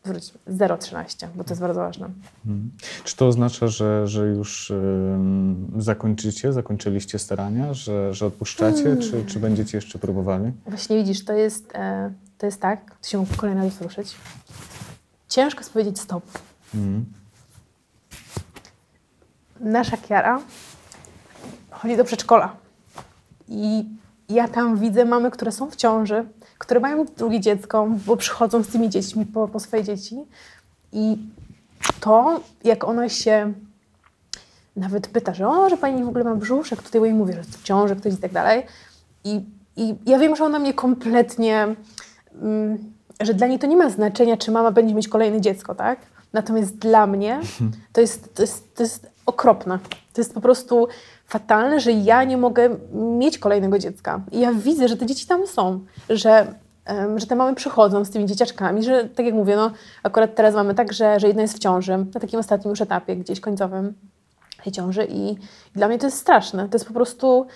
wróć, 0.06 0.34
0,13, 0.50 1.28
bo 1.36 1.44
to 1.44 1.52
jest 1.52 1.62
bardzo 1.62 1.80
ważne. 1.80 2.10
Mhm. 2.46 2.72
Czy 3.04 3.16
to 3.16 3.28
oznacza, 3.28 3.68
że, 3.68 4.08
że 4.08 4.28
już 4.28 4.70
ym, 4.70 5.72
zakończycie, 5.78 6.54
zakończyliście 6.54 7.20
starania, 7.20 7.74
że, 7.74 8.14
że 8.14 8.26
odpuszczacie, 8.26 8.84
Hmm. 8.84 9.02
czy, 9.02 9.26
czy 9.26 9.40
będziecie 9.40 9.78
jeszcze 9.78 10.00
próbowali? 10.00 10.52
Właśnie 10.68 10.98
widzisz, 10.98 11.26
to 11.26 11.34
jest, 11.34 11.76
e, 11.76 12.14
to 12.38 12.46
jest 12.46 12.62
tak, 12.62 12.80
się 13.04 13.18
mógł 13.18 13.36
kolejny 13.38 13.64
raz 13.64 13.74
wzruszyć. 13.74 14.16
Ciężko 15.30 15.60
jest 15.60 15.74
powiedzieć 15.74 16.00
stop. 16.00 16.24
Mhm. 16.76 17.06
Nasza 19.60 19.98
Kiara 19.98 20.42
chodzi 21.72 21.98
do 21.98 22.04
przedszkola. 22.04 22.56
I 23.48 23.86
ja 24.30 24.48
tam 24.48 24.78
widzę 24.78 25.06
mamy, 25.06 25.32
które 25.32 25.52
są 25.52 25.72
w 25.72 25.76
ciąży, 25.76 26.26
które 26.58 26.80
mają 26.80 27.06
drugie 27.06 27.40
dziecko, 27.40 27.88
bo 28.06 28.18
przychodzą 28.18 28.64
z 28.64 28.68
tymi 28.68 28.90
dziećmi 28.90 29.26
po, 29.26 29.48
po 29.48 29.60
swoje 29.60 29.84
dzieci. 29.84 30.16
I 30.92 31.18
to, 32.00 32.40
jak 32.64 32.84
ona 32.84 33.10
się 33.10 33.54
nawet 34.76 35.08
pyta, 35.08 35.34
że 35.34 35.48
o, 35.48 35.70
że 35.70 35.78
pani 35.78 36.04
w 36.04 36.08
ogóle 36.08 36.24
ma 36.24 36.36
brzuszek, 36.36 36.84
tutaj 36.84 37.02
jej 37.02 37.14
mówię, 37.14 37.34
że 37.34 37.44
w 37.44 37.64
ciąży 37.64 37.96
ktoś 37.96 38.14
i 38.14 38.18
tak 38.18 38.32
dalej. 38.32 38.64
I, 39.24 39.42
I 39.76 39.96
ja 40.06 40.20
wiem, 40.20 40.36
że 40.36 40.46
ona 40.46 40.60
mnie 40.60 40.74
kompletnie, 40.74 41.64
mm, 41.64 41.76
że 43.20 43.34
dla 43.34 43.48
niej 43.48 43.60
to 43.60 43.68
nie 43.68 43.78
ma 43.78 43.90
znaczenia, 43.90 44.38
czy 44.38 44.52
mama 44.52 44.72
będzie 44.72 44.96
mieć 44.96 45.08
kolejne 45.08 45.42
dziecko, 45.42 45.76
tak? 45.76 46.00
Natomiast 46.34 46.78
dla 46.78 47.08
mnie 47.08 47.40
to 47.94 48.02
jest, 48.02 48.36
to 48.36 48.44
jest, 48.44 48.76
to 48.76 48.84
jest 48.84 49.10
okropne. 49.26 49.80
To 50.14 50.22
jest 50.22 50.34
po 50.34 50.42
prostu 50.42 50.88
fatalne, 51.26 51.80
że 51.80 51.92
ja 51.92 52.24
nie 52.24 52.38
mogę 52.38 52.70
mieć 52.94 53.38
kolejnego 53.38 53.80
dziecka. 53.80 54.22
I 54.32 54.40
ja 54.40 54.54
widzę, 54.54 54.88
że 54.88 54.98
te 54.98 55.06
dzieci 55.06 55.28
tam 55.28 55.48
są, 55.48 55.80
że, 56.10 56.54
em, 56.86 57.20
że 57.20 57.28
te 57.28 57.36
mamy 57.36 57.56
przychodzą 57.56 58.06
z 58.06 58.10
tymi 58.10 58.26
dzieciaczkami, 58.26 58.84
że 58.84 59.04
tak 59.04 59.26
jak 59.26 59.36
mówię, 59.36 59.56
no 59.56 59.72
akurat 60.04 60.36
teraz 60.36 60.56
mamy 60.56 60.76
tak, 60.76 60.94
że, 60.94 61.20
że 61.20 61.28
jedna 61.28 61.42
jest 61.42 61.56
w 61.56 61.60
ciąży, 61.60 61.98
na 62.14 62.20
takim 62.20 62.40
ostatnim 62.40 62.70
już 62.70 62.82
etapie, 62.82 63.16
gdzieś 63.16 63.40
końcowym 63.40 63.94
tej 64.64 64.74
ciąży 64.74 65.06
i, 65.06 65.32
i 65.32 65.38
dla 65.76 65.88
mnie 65.88 65.98
to 65.98 66.08
jest 66.08 66.18
straszne. 66.18 66.70
To 66.70 66.76
jest 66.76 66.88
po 66.88 66.94
prostu... 66.94 67.48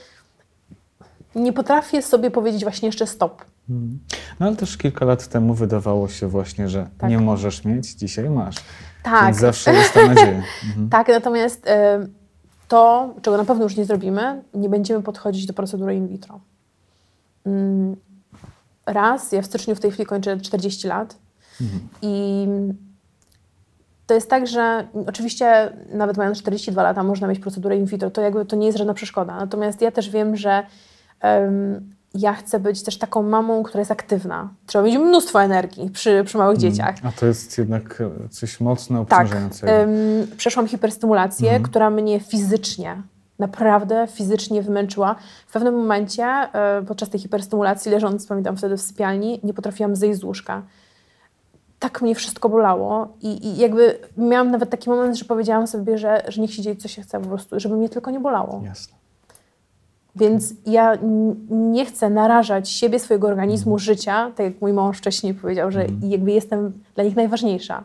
Nie 1.36 1.54
potrafię 1.54 2.02
sobie 2.02 2.32
powiedzieć 2.32 2.63
właśnie 2.63 2.88
jeszcze 2.88 3.08
stop. 3.08 3.41
Mhm. 3.69 4.00
No 4.39 4.47
ale 4.47 4.56
też 4.56 4.78
kilka 4.78 5.06
lat 5.06 5.28
temu 5.28 5.54
wydawało 5.54 6.08
się 6.08 6.28
właśnie, 6.28 6.69
że 6.69 6.89
Tak. 6.97 7.10
nie 7.10 7.17
możesz 7.19 7.65
mieć, 7.65 7.93
dzisiaj 7.93 8.30
masz. 8.30 8.56
Tak. 9.04 9.26
Więc 9.26 9.38
zawsze 9.38 9.74
jest 9.74 9.93
ta 9.93 10.08
nadzieja. 10.08 10.43
Mhm. 10.67 10.89
Tak, 10.95 11.08
natomiast 11.08 11.67
e, 11.67 12.08
to, 12.67 13.13
czego 13.21 13.38
na 13.38 13.45
pewno 13.45 13.63
już 13.63 13.76
nie 13.78 13.86
zrobimy, 13.86 14.43
nie 14.54 14.69
będziemy 14.69 15.04
podchodzić 15.04 15.45
do 15.45 15.54
procedury 15.54 15.95
in 15.95 16.08
vitro. 16.08 16.39
Mm, 17.45 17.95
Raz, 18.86 19.32
ja 19.32 19.41
w 19.41 19.45
styczniu 19.45 19.76
w 19.76 19.80
tej 19.80 19.91
chwili 19.91 20.06
kończę 20.06 20.38
40 20.38 20.88
lat 20.88 21.17
i 22.02 22.47
to 24.08 24.13
jest 24.13 24.30
tak, 24.30 24.47
że 24.47 24.88
oczywiście 25.08 25.74
nawet 25.93 26.17
mając 26.17 26.38
42 26.38 26.84
lata 26.84 27.04
można 27.04 27.28
mieć 27.28 27.39
procedurę 27.39 27.78
in 27.78 27.86
vitro, 27.86 28.12
to 28.12 28.21
jakby 28.21 28.45
to 28.45 28.56
nie 28.56 28.65
jest 28.65 28.78
żadna 28.78 28.93
przeszkoda. 28.93 29.36
Natomiast 29.36 29.82
ja 29.82 29.91
też 29.91 30.10
wiem, 30.10 30.36
że 30.36 30.63
ja 32.13 32.34
chcę 32.34 32.60
być 32.60 32.84
też 32.84 32.97
taką 32.97 33.24
mamą, 33.24 33.63
która 33.63 33.80
jest 33.82 33.91
aktywna. 33.91 34.50
Trzeba 34.65 34.86
mieć 34.86 34.97
mnóstwo 34.97 35.41
energii 35.43 35.89
przy, 35.89 36.24
przy 36.26 36.38
małych 36.38 36.58
dzieciach. 36.58 36.95
A 37.04 37.12
to 37.12 37.26
jest 37.26 37.58
jednak 37.58 38.02
e, 38.02 38.30
coś 38.30 38.60
mocno 38.60 39.06
Tak. 39.06 39.19
obciążającego. 39.21 39.74
Ym, 39.74 40.28
przeszłam 40.38 40.67
hiperstymulację, 40.67 41.60
która 41.60 41.89
mnie 41.89 42.19
fizycznie, 42.19 43.02
naprawdę 43.39 44.08
fizycznie 44.12 44.62
wymęczyła. 44.62 45.15
W 45.47 45.54
pewnym 45.54 45.76
momencie 45.76 46.24
e, 46.26 46.84
podczas 46.88 47.10
tej 47.10 47.19
hiperstymulacji, 47.19 47.91
leżąc, 47.91 48.28
pamiętam 48.28 48.58
wtedy 48.58 48.78
w 48.78 48.82
sypialni, 48.82 49.39
nie 49.43 49.54
potrafiłam 49.54 49.95
zejść 49.95 50.19
z 50.19 50.24
łóżka. 50.24 50.62
Tak 51.80 52.02
mnie 52.02 52.15
wszystko 52.15 52.50
bolało 52.50 53.08
i, 53.21 53.47
i 53.47 53.58
jakby 53.58 54.00
miałam 54.17 54.52
nawet 54.52 54.69
taki 54.69 54.89
moment, 54.89 55.17
że 55.17 55.26
powiedziałam 55.26 55.67
sobie, 55.67 55.97
że, 55.97 56.24
że 56.28 56.41
niech 56.41 56.54
się 56.54 56.62
dzieje, 56.62 56.76
co 56.76 56.88
się 56.88 57.02
chce 57.02 57.19
po 57.19 57.28
prostu, 57.28 57.60
żeby 57.60 57.76
mnie 57.76 57.89
tylko 57.89 58.12
nie 58.12 58.19
bolało. 58.19 58.62
Jasne. 58.65 59.01
Więc 60.15 60.54
ja 60.65 60.97
nie 61.50 61.86
chcę 61.86 62.10
narażać 62.10 62.69
siebie, 62.69 63.00
swojego 63.00 63.28
organizmu, 63.28 63.80
życia, 63.80 64.32
tak 64.36 64.45
jak 64.45 64.62
mój 64.62 64.74
mąż 64.74 64.97
wcześniej 64.97 65.34
powiedział, 65.34 65.71
że 65.71 65.86
jakby 66.02 66.32
jestem 66.32 66.74
dla 66.95 67.04
nich 67.04 67.15
najważniejsza. 67.15 67.84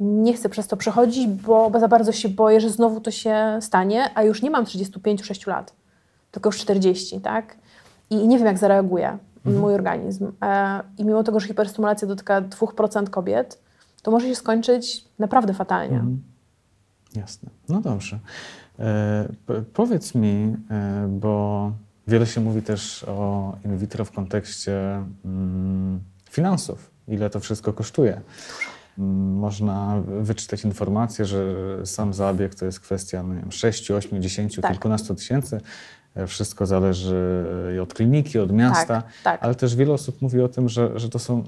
Nie 0.00 0.34
chcę 0.34 0.48
przez 0.48 0.66
to 0.66 0.76
przechodzić, 0.76 1.26
bo, 1.26 1.70
za 1.80 1.88
bardzo 1.88 2.12
się 2.12 2.28
boję, 2.28 2.60
że 2.60 2.70
znowu 2.70 3.00
to 3.00 3.10
się 3.10 3.58
stanie, 3.60 4.10
a 4.14 4.22
już 4.22 4.42
nie 4.42 4.50
mam 4.50 4.64
35-6 4.64 5.48
lat, 5.48 5.74
tylko 6.30 6.48
już 6.48 6.58
40, 6.58 7.20
tak? 7.20 7.56
I 8.10 8.28
nie 8.28 8.38
wiem, 8.38 8.46
jak 8.46 8.58
zareaguję. 8.58 9.18
mój 9.44 9.74
organizm. 9.74 10.32
E, 10.42 10.80
I 10.98 11.04
mimo 11.04 11.22
tego, 11.22 11.40
że 11.40 11.46
hiperstymulacja 11.46 12.08
dotyka 12.08 12.42
2% 12.42 13.10
kobiet, 13.10 13.58
to 14.02 14.10
może 14.10 14.28
się 14.28 14.34
skończyć 14.34 15.04
naprawdę 15.18 15.54
fatalnie. 15.54 15.96
Mhm. 15.96 16.22
Jasne. 17.14 17.50
No 17.68 17.80
dobrze. 17.80 18.18
E, 18.78 19.28
powiedz 19.74 20.14
mi, 20.14 20.56
e, 20.70 21.06
bo 21.10 21.72
wiele 22.06 22.26
się 22.26 22.40
mówi 22.40 22.62
też 22.62 23.04
o 23.08 23.56
in 23.64 23.78
vitro 23.78 24.04
w 24.04 24.12
kontekście 24.12 25.02
mm, 25.24 26.00
finansów. 26.30 26.90
Ile 27.08 27.30
to 27.30 27.40
wszystko 27.40 27.72
kosztuje? 27.72 28.20
Mm, 28.98 29.34
Można 29.34 30.02
wyczytać 30.06 30.64
informację, 30.64 31.24
że 31.24 31.44
sam 31.86 32.14
zabieg 32.14 32.54
to 32.54 32.64
jest 32.64 32.80
kwestia 32.80 33.22
no 33.22 33.34
nie 33.34 33.40
wiem, 33.40 33.52
6, 33.52 33.90
8, 33.90 34.22
10, 34.22 34.56
Tak. 34.56 34.70
kilkunastu 34.70 35.14
tysięcy. 35.14 35.60
E, 36.14 36.26
Wszystko 36.26 36.66
zależy 36.66 37.44
i 37.76 37.78
od 37.78 37.94
kliniki, 37.94 38.38
od 38.38 38.52
miasta, 38.52 39.02
tak. 39.24 39.42
ale 39.42 39.54
też 39.54 39.76
wiele 39.76 39.92
osób 39.92 40.22
mówi 40.22 40.40
o 40.40 40.48
tym, 40.48 40.68
że, 40.68 40.98
że 40.98 41.08
to 41.08 41.18
są 41.18 41.44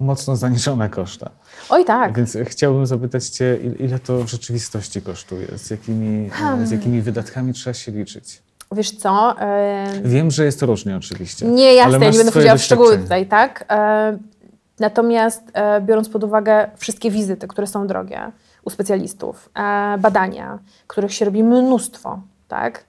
mocno 0.00 0.36
zaniżone 0.36 0.88
koszta. 0.88 1.30
Oj 1.70 1.84
tak. 1.84 2.16
Więc 2.16 2.36
chciałbym 2.44 2.86
zapytać 2.86 3.24
Cię, 3.28 3.58
il- 3.62 3.76
ile 3.86 3.98
to 3.98 4.24
w 4.24 4.28
rzeczywistości 4.28 5.02
kosztuje? 5.02 5.46
Z 5.58 5.70
jakimi, 5.70 6.30
Hmm. 6.30 6.66
z 6.66 6.70
jakimi 6.70 7.02
wydatkami 7.02 7.52
trzeba 7.52 7.74
się 7.74 7.92
liczyć? 7.92 8.42
Wiesz 8.72 8.90
co? 8.90 9.40
e, 9.40 9.86
Wiem, 10.04 10.30
że 10.30 10.44
jest 10.44 10.60
to 10.60 10.66
różnie 10.66 10.96
oczywiście. 10.96 11.46
Nie, 11.46 11.64
ale 11.64 11.74
jasne, 11.74 11.92
ja 11.92 11.98
masz 11.98 12.12
nie 12.12 12.18
będę 12.18 12.30
wchodziła 12.32 12.56
w 12.56 12.62
szczegóły 12.62 12.98
tutaj, 12.98 13.26
tak? 13.26 13.64
E, 13.70 14.18
natomiast 14.80 15.42
e, 15.52 15.80
biorąc 15.80 16.08
pod 16.08 16.24
uwagę 16.24 16.70
wszystkie 16.76 17.10
wizyty, 17.10 17.48
które 17.48 17.66
są 17.66 17.86
drogie 17.86 18.20
u 18.64 18.70
specjalistów, 18.70 19.50
e, 19.54 19.98
badania, 19.98 20.58
których 20.86 21.14
się 21.14 21.24
robi 21.24 21.44
mnóstwo, 21.44 22.20
tak? 22.48 22.84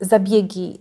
Zabiegi, 0.00 0.78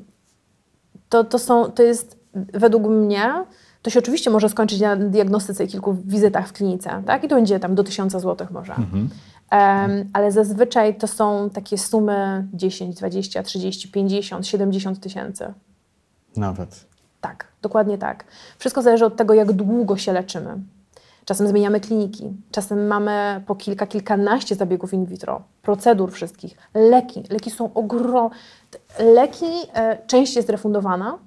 to, 1.09 1.23
to, 1.23 1.39
są, 1.39 1.71
to 1.71 1.83
jest 1.83 2.17
według 2.33 2.83
mnie, 2.83 3.45
to 3.83 3.89
się 3.89 3.99
oczywiście 3.99 4.29
może 4.29 4.49
skończyć 4.49 4.79
na 4.79 4.95
diagnostyce 4.95 5.63
i 5.63 5.67
kilku 5.67 5.97
wizytach 6.05 6.47
w 6.47 6.53
klinice, 6.53 7.03
tak? 7.05 7.23
I 7.23 7.27
to 7.27 7.35
będzie 7.35 7.59
tam 7.59 7.75
do 7.75 7.83
1000 7.83 8.13
zł 8.13 8.47
może. 8.51 8.75
Mhm. 8.75 9.09
Em, 9.49 10.09
ale 10.13 10.31
zazwyczaj 10.31 10.95
to 10.95 11.07
są 11.07 11.49
takie 11.49 11.77
sumy 11.77 12.47
10, 12.53 12.95
20, 12.95 13.43
30, 13.43 13.87
50, 13.87 14.47
70 14.47 14.99
tysięcy. 14.99 15.53
Nawet. 16.35 16.85
Tak, 17.21 17.47
dokładnie 17.61 17.97
tak. 17.97 18.23
Wszystko 18.59 18.81
zależy 18.81 19.05
od 19.05 19.15
tego, 19.15 19.33
jak 19.33 19.51
długo 19.51 19.97
się 19.97 20.13
leczymy. 20.13 20.57
Czasem 21.25 21.47
zmieniamy 21.47 21.79
kliniki, 21.79 22.33
czasem 22.51 22.87
mamy 22.87 23.43
po 23.45 23.55
kilka, 23.55 23.87
kilkanaście 23.87 24.55
zabiegów 24.55 24.93
in 24.93 25.05
vitro, 25.05 25.41
procedur 25.61 26.11
wszystkich, 26.11 26.57
leki. 26.73 27.23
Leki 27.29 27.51
są 27.51 27.73
ogromne. 27.73 28.29
Leki, 28.99 29.45
e, 29.73 29.97
część 30.07 30.35
jest 30.35 30.49
refundowana, 30.49 31.17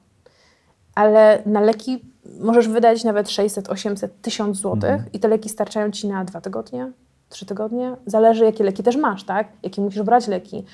ale 0.95 1.43
na 1.47 1.61
leki 1.61 2.05
możesz 2.41 2.69
wydać 2.69 3.05
nawet 3.05 3.31
600, 3.31 3.69
800, 3.69 4.21
1000 4.23 4.59
zł 4.59 5.01
i 5.13 5.21
te 5.21 5.29
leki 5.29 5.49
starczają 5.49 5.91
ci 5.91 6.09
na 6.09 6.25
dwa 6.25 6.41
tygodnie, 6.41 6.93
trzy 7.29 7.47
tygodnie. 7.47 7.97
Zależy, 8.07 8.45
jakie 8.45 8.65
leki 8.65 8.83
też 8.83 8.97
masz, 8.97 9.25
tak? 9.25 9.49
Jakie 9.63 9.83
musisz 9.83 10.03
brać 10.03 10.29
leki. 10.29 10.65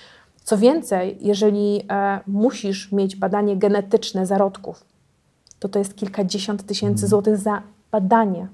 Co 0.45 0.59
więcej, 0.59 1.19
jeżeli 1.21 1.83
e, 1.91 2.21
musisz 2.27 2.93
mieć 2.93 3.17
badanie 3.17 3.57
genetyczne 3.57 4.27
zarodków, 4.27 4.85
to 5.59 5.69
to 5.69 5.79
jest 5.79 5.97
kilkadziesiąt 5.97 6.67
tysięcy 6.67 7.07
złotych 7.07 7.37
za 7.37 7.63
badanie. 7.91 8.49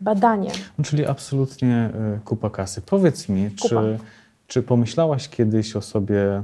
Badanie. 0.00 0.50
No, 0.78 0.84
czyli 0.84 1.06
absolutnie 1.06 1.90
y, 2.16 2.20
kupa 2.24 2.50
kasy. 2.50 2.80
Powiedz 2.80 3.28
mi, 3.28 3.50
Kupa. 3.50 3.68
czy, 3.68 3.98
czy 4.46 4.62
pomyślałaś 4.62 5.28
kiedyś 5.28 5.76
o 5.76 5.82
sobie 5.82 6.42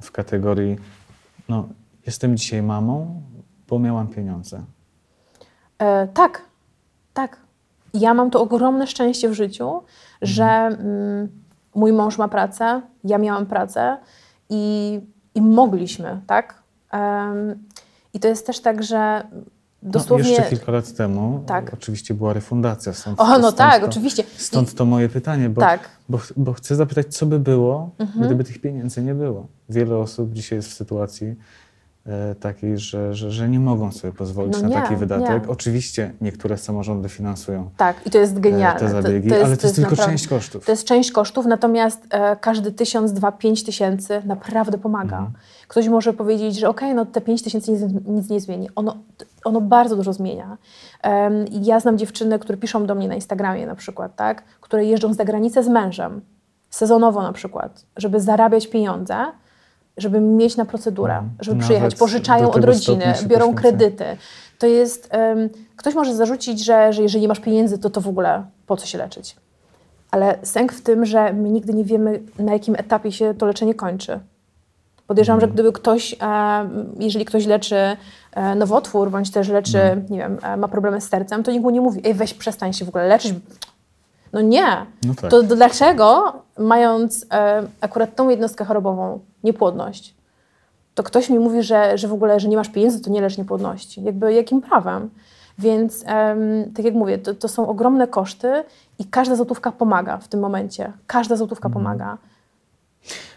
w 0.00 0.12
kategorii 0.12 0.76
no, 1.48 1.68
jestem 2.06 2.36
dzisiaj 2.36 2.62
mamą, 2.62 3.22
bo 3.68 3.78
miałam 3.78 4.08
pieniądze. 4.08 4.64
E, 5.82 6.08
tak, 6.14 6.42
tak. 7.14 7.36
Ja 7.94 8.14
mam 8.14 8.30
to 8.30 8.40
ogromne 8.40 8.86
szczęście 8.86 9.28
w 9.28 9.34
życiu, 9.34 9.82
że 10.22 10.44
mm, 10.44 11.28
mój 11.74 11.92
mąż 11.92 12.18
ma 12.18 12.28
pracę, 12.28 12.82
ja 13.04 13.18
miałam 13.18 13.46
pracę 13.46 13.96
i, 14.50 15.00
i 15.34 15.42
mogliśmy, 15.42 16.20
tak? 16.26 16.62
Em, 16.90 17.54
I 18.14 18.20
to 18.20 18.28
jest 18.28 18.46
też 18.46 18.60
tak, 18.60 18.82
że 18.82 19.26
dosłownie... 19.82 20.24
No, 20.24 20.30
jeszcze 20.30 20.50
kilka 20.50 20.72
lat 20.72 20.92
temu 20.92 21.44
Tak. 21.46 21.74
oczywiście 21.74 22.14
była 22.14 22.32
refundacja. 22.32 22.92
Stąd, 22.92 23.20
O, 23.20 23.26
no 23.26 23.38
stąd 23.38 23.56
tak, 23.56 23.80
to, 23.80 23.86
oczywiście. 23.86 24.24
Stąd 24.36 24.74
to 24.74 24.84
moje 24.84 25.08
pytanie, 25.08 25.48
bo, 25.48 25.60
Tak. 25.60 25.80
Mhm. 25.80 25.96
bo, 26.08 26.18
bo 26.36 26.52
chcę 26.52 26.76
zapytać, 26.76 27.16
co 27.16 27.26
by 27.26 27.38
było, 27.38 27.90
gdyby 28.16 28.44
tych 28.44 28.60
pieniędzy 28.60 29.02
nie 29.02 29.14
było. 29.14 29.46
Wiele 29.68 29.96
osób 29.96 30.32
dzisiaj 30.32 30.58
jest 30.58 30.68
w 30.68 30.74
sytuacji 30.74 31.36
takiej, 32.40 32.78
że, 32.78 33.14
że, 33.14 33.30
że 33.30 33.48
nie 33.48 33.60
mogą 33.60 33.92
sobie 33.92 34.12
pozwolić 34.12 34.52
No 34.52 34.62
na 34.62 34.68
nie, 34.68 34.74
taki 34.74 34.96
wydatek. 34.96 35.42
nie. 35.42 35.48
Oczywiście 35.48 36.12
niektóre 36.20 36.58
samorządy 36.58 37.08
finansują 37.08 37.70
Tak, 37.76 38.06
i 38.06 38.10
to 38.10 38.18
jest 38.18 38.36
e, 38.36 38.40
genialne. 38.40 38.80
te 38.80 38.88
zabiegi, 38.88 39.28
to, 39.28 39.34
to 39.34 39.38
jest, 39.38 39.46
ale 39.46 39.56
to 39.56 39.66
jest 39.66 39.76
tylko 39.76 39.90
naprawdę- 39.90 40.12
część 40.12 40.28
kosztów. 40.28 40.64
To 40.66 40.72
jest 40.72 40.84
część 40.84 41.12
kosztów, 41.12 41.46
natomiast 41.46 42.06
e, 42.10 42.36
każdy 42.36 42.72
tysiąc, 42.72 43.12
dwa, 43.12 43.32
pięć 43.32 43.64
tysięcy 43.64 44.22
naprawdę 44.24 44.78
pomaga. 44.78 45.16
Mhm. 45.16 45.32
Ktoś 45.68 45.88
może 45.88 46.12
powiedzieć, 46.12 46.58
że 46.58 46.68
okej, 46.68 46.94
no 46.94 47.06
te 47.06 47.20
pięć 47.20 47.42
tysięcy 47.42 47.72
nic, 47.72 47.80
nic 48.06 48.30
nie 48.30 48.40
zmieni. 48.40 48.68
Ono, 48.76 48.96
ono 49.44 49.60
bardzo 49.60 49.96
dużo 49.96 50.12
zmienia. 50.12 50.58
I 51.50 51.64
ja 51.64 51.80
znam 51.80 51.98
dziewczyny, 51.98 52.38
które 52.38 52.58
piszą 52.58 52.86
do 52.86 52.94
mnie 52.94 53.08
na 53.08 53.14
Instagramie 53.14 53.66
na 53.66 53.74
przykład, 53.74 54.16
tak? 54.16 54.44
które 54.60 54.84
jeżdżą 54.84 55.14
za 55.14 55.24
granicę 55.24 55.62
z 55.62 55.68
mężem, 55.68 56.20
sezonowo 56.70 57.22
na 57.22 57.32
przykład, 57.32 57.86
żeby 57.96 58.20
zarabiać 58.20 58.66
pieniądze, 58.66 59.16
żeby 59.96 60.20
mieć 60.20 60.56
na 60.56 60.64
procedurę, 60.64 61.12
Mhm. 61.14 61.30
żeby 61.40 61.54
Nawet 61.56 61.64
przyjechać, 61.64 61.94
pożyczają 61.94 62.50
od 62.50 62.64
rodziny, 62.64 63.14
biorą 63.26 63.54
kredyty. 63.54 64.04
To 64.58 64.66
jest, 64.66 65.08
em, 65.10 65.48
ktoś 65.76 65.94
może 65.94 66.14
zarzucić, 66.14 66.64
że, 66.64 66.92
że 66.92 67.02
jeżeli 67.02 67.22
nie 67.22 67.28
masz 67.28 67.40
pieniędzy, 67.40 67.78
to 67.78 67.90
to 67.90 68.00
w 68.00 68.08
ogóle 68.08 68.44
po 68.66 68.76
co 68.76 68.86
się 68.86 68.98
leczyć? 68.98 69.36
Ale 70.10 70.38
sęk 70.42 70.72
w 70.72 70.82
tym, 70.82 71.06
że 71.06 71.32
my 71.32 71.50
nigdy 71.50 71.74
nie 71.74 71.84
wiemy, 71.84 72.20
na 72.38 72.52
jakim 72.52 72.74
etapie 72.74 73.12
się 73.12 73.34
to 73.34 73.46
leczenie 73.46 73.74
kończy. 73.74 74.20
Podejrzewam, 75.06 75.40
że 75.40 75.48
gdyby 75.48 75.72
ktoś, 75.72 76.14
e, 76.14 76.16
jeżeli 76.98 77.24
ktoś 77.24 77.46
leczy 77.46 77.76
e, 78.32 78.54
nowotwór, 78.54 79.10
bądź 79.10 79.30
też 79.30 79.48
leczy, 79.48 79.78
nie 80.10 80.18
wiem, 80.18 80.38
e, 80.42 80.56
ma 80.56 80.68
problemy 80.68 81.00
z 81.00 81.08
sercem, 81.08 81.42
to 81.42 81.50
nikt 81.50 81.62
mu 81.62 81.70
nie 81.70 81.80
mówi, 81.80 82.00
ej, 82.04 82.14
weź 82.14 82.34
przestań 82.34 82.72
się 82.72 82.84
w 82.84 82.88
ogóle 82.88 83.08
leczyć. 83.08 83.34
No 84.32 84.40
nie. 84.40 84.86
No 85.04 85.14
tak. 85.14 85.30
To 85.30 85.42
dlaczego, 85.42 86.32
mając 86.58 87.26
e, 87.32 87.62
akurat 87.80 88.16
tą 88.16 88.28
jednostkę 88.28 88.64
chorobową, 88.64 89.20
niepłodność, 89.44 90.14
to 90.94 91.02
ktoś 91.02 91.30
mi 91.30 91.38
mówi, 91.38 91.62
że, 91.62 91.98
że 91.98 92.08
w 92.08 92.12
ogóle, 92.12 92.40
że 92.40 92.48
nie 92.48 92.56
masz 92.56 92.68
pieniędzy, 92.68 93.00
to 93.00 93.10
nie 93.10 93.20
lecz 93.20 93.38
niepłodności. 93.38 94.02
Jakby 94.04 94.32
jakim 94.32 94.62
prawem? 94.62 95.10
Więc 95.58 96.04
em, 96.06 96.72
tak 96.74 96.84
jak 96.84 96.94
mówię, 96.94 97.18
to, 97.18 97.34
to 97.34 97.48
są 97.48 97.68
ogromne 97.68 98.08
koszty 98.08 98.64
i 98.98 99.04
każda 99.04 99.36
złotówka 99.36 99.72
pomaga 99.72 100.18
w 100.18 100.28
tym 100.28 100.40
momencie. 100.40 100.92
Każda 101.06 101.36
złotówka 101.36 101.68
Mhm. 101.68 101.84
pomaga. 101.84 102.18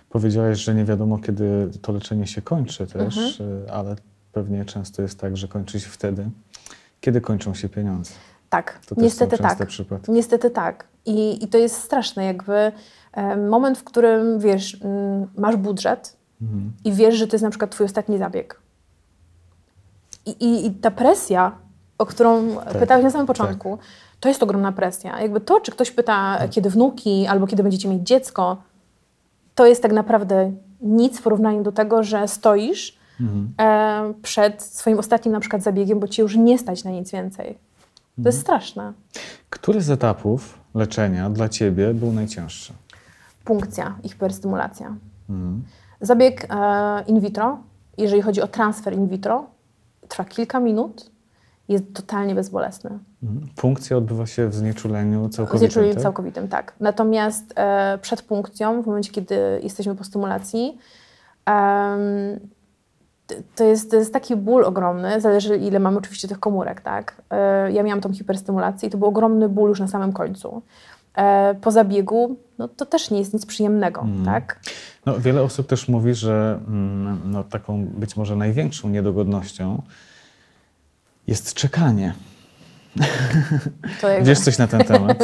Powiedziałeś, 0.10 0.60
że 0.60 0.76
nie 0.76 0.86
wiadomo, 0.86 1.18
kiedy 1.18 1.70
to 1.82 1.92
leczenie 1.92 2.28
się 2.28 2.42
kończy 2.42 2.88
też, 2.88 3.18
Mhm. 3.40 3.66
e, 3.68 3.74
ale 3.74 3.96
pewnie 4.32 4.66
często 4.66 5.02
jest 5.02 5.20
tak, 5.20 5.38
że 5.38 5.48
kończy 5.48 5.80
się 5.80 5.90
wtedy, 5.90 6.30
kiedy 7.02 7.22
kończą 7.22 7.54
się 7.54 7.70
pieniądze. 7.70 8.12
Tak, 8.56 8.80
To 8.88 8.96
niestety 8.98 9.38
tak. 9.38 9.68
przypadki. 9.68 10.12
Niestety 10.12 10.50
tak. 10.50 10.88
I, 11.06 11.44
I 11.44 11.48
to 11.48 11.58
jest 11.58 11.76
straszne, 11.82 12.26
jakby 12.26 12.72
moment, 13.50 13.78
w 13.78 13.84
którym 13.84 14.40
wiesz, 14.40 14.78
mm, 14.84 15.28
masz 15.38 15.56
budżet 15.56 16.18
Mhm. 16.42 16.72
i 16.86 16.92
wiesz, 16.92 17.16
że 17.16 17.28
to 17.28 17.36
jest 17.36 17.44
na 17.44 17.50
przykład 17.50 17.72
twój 17.72 17.86
ostatni 17.86 18.18
zabieg. 18.18 18.60
I, 20.26 20.30
i, 20.32 20.66
i 20.68 20.72
ta 20.72 20.92
presja, 20.92 21.52
o 21.98 22.06
którą 22.06 22.56
pytałeś 22.80 23.04
na 23.04 23.10
samym 23.12 23.28
początku, 23.28 23.78
to 24.20 24.30
jest 24.30 24.44
ogromna 24.44 24.72
presja. 24.72 25.22
Jakby 25.22 25.42
to, 25.42 25.60
czy 25.60 25.72
ktoś 25.72 25.92
pyta, 25.92 26.38
kiedy 26.52 26.70
wnuki 26.70 27.28
albo 27.28 27.48
kiedy 27.48 27.64
będziecie 27.64 27.90
mieć 27.90 28.02
dziecko, 28.08 28.58
to 29.56 29.66
jest 29.66 29.82
tak 29.82 29.92
naprawdę 29.92 30.52
nic 30.82 31.20
w 31.20 31.22
porównaniu 31.22 31.64
do 31.64 31.72
tego, 31.72 32.04
że 32.04 32.28
stoisz 32.28 32.98
Mhm. 33.22 33.54
e, 33.62 34.14
przed 34.22 34.62
swoim 34.64 35.00
ostatnim 35.00 35.32
na 35.34 35.40
przykład 35.40 35.62
zabiegiem, 35.64 36.00
bo 36.00 36.08
cię 36.08 36.22
już 36.24 36.36
nie 36.36 36.58
stać 36.60 36.84
na 36.84 36.92
nic 36.92 37.12
więcej. 37.12 37.58
To 38.24 38.30
jest 38.30 38.40
straszne. 38.42 38.94
Który 39.50 39.82
z 39.82 39.90
etapów 39.90 40.60
leczenia 40.76 41.30
dla 41.30 41.50
Ciebie 41.50 41.94
był 41.94 42.12
najcięższy? 42.12 42.74
Punkcja 43.46 43.96
i 44.04 44.10
hiperstymulacja. 44.10 44.96
Mhm. 45.30 45.64
Zabieg 46.02 46.48
e, 46.50 47.04
in 47.08 47.20
vitro, 47.20 47.58
jeżeli 47.98 48.22
chodzi 48.22 48.42
o 48.42 48.48
transfer 48.48 48.94
in 48.94 49.08
vitro, 49.08 49.46
trwa 50.08 50.26
kilka 50.26 50.60
minut, 50.60 51.12
jest 51.68 51.94
totalnie 51.94 52.36
bezbolesny. 52.36 53.00
Mhm. 53.24 53.48
Funkcja 53.60 53.98
odbywa 53.98 54.26
się 54.26 54.48
w 54.48 54.56
znieczuleniu 54.56 55.28
W 55.28 55.32
całkowitym, 55.32 55.60
znieczuleniu 55.60 55.94
tak? 55.94 56.04
całkowitym, 56.04 56.48
tak. 56.48 56.74
Natomiast 56.80 57.54
e, 57.56 57.98
przed 58.02 58.22
punkcją, 58.22 58.84
w 58.84 58.86
momencie, 58.86 59.12
kiedy 59.12 59.60
jesteśmy 59.64 59.96
po 59.96 60.04
stymulacji, 60.04 60.78
t- 61.46 62.40
to, 63.56 63.64
jest, 63.64 63.92
to 63.92 63.98
jest 63.98 64.14
taki 64.14 64.36
ból 64.36 64.66
ogromny, 64.66 65.22
zależy 65.22 65.58
ile 65.58 65.80
mamy 65.80 65.98
oczywiście 65.98 66.28
tych 66.28 66.40
komórek, 66.40 66.82
tak. 66.82 67.22
E, 67.30 67.72
ja 67.72 67.84
miałam 67.84 68.02
tą 68.02 68.14
hiperstymulację 68.14 68.88
i 68.88 68.92
to 68.92 68.98
był 68.98 69.08
ogromny 69.08 69.50
ból 69.50 69.70
już 69.70 69.80
na 69.80 69.88
samym 69.88 70.14
końcu. 70.14 70.62
E, 71.18 71.56
po 71.62 71.72
zabiegu, 71.72 72.36
no 72.58 72.68
to 72.68 72.86
też 72.86 73.12
nie 73.12 73.20
jest 73.20 73.34
nic 73.34 73.46
przyjemnego, 73.46 74.02
Mhm. 74.02 74.26
tak. 74.26 74.60
No, 75.06 75.20
wiele 75.20 75.42
osób 75.44 75.68
też 75.68 75.88
mówi, 75.88 76.14
że 76.16 76.60
mm, 76.68 77.20
no, 77.26 77.44
taką 77.44 77.86
być 77.86 78.16
może 78.18 78.36
największą 78.36 78.90
niedogodnością 78.90 79.82
jest 81.28 81.54
czekanie. 81.54 82.14
To 84.02 84.10
jakby- 84.10 84.28
Wiesz 84.30 84.40
coś 84.40 84.58
na 84.58 84.68
ten 84.68 84.82
temat? 84.84 85.18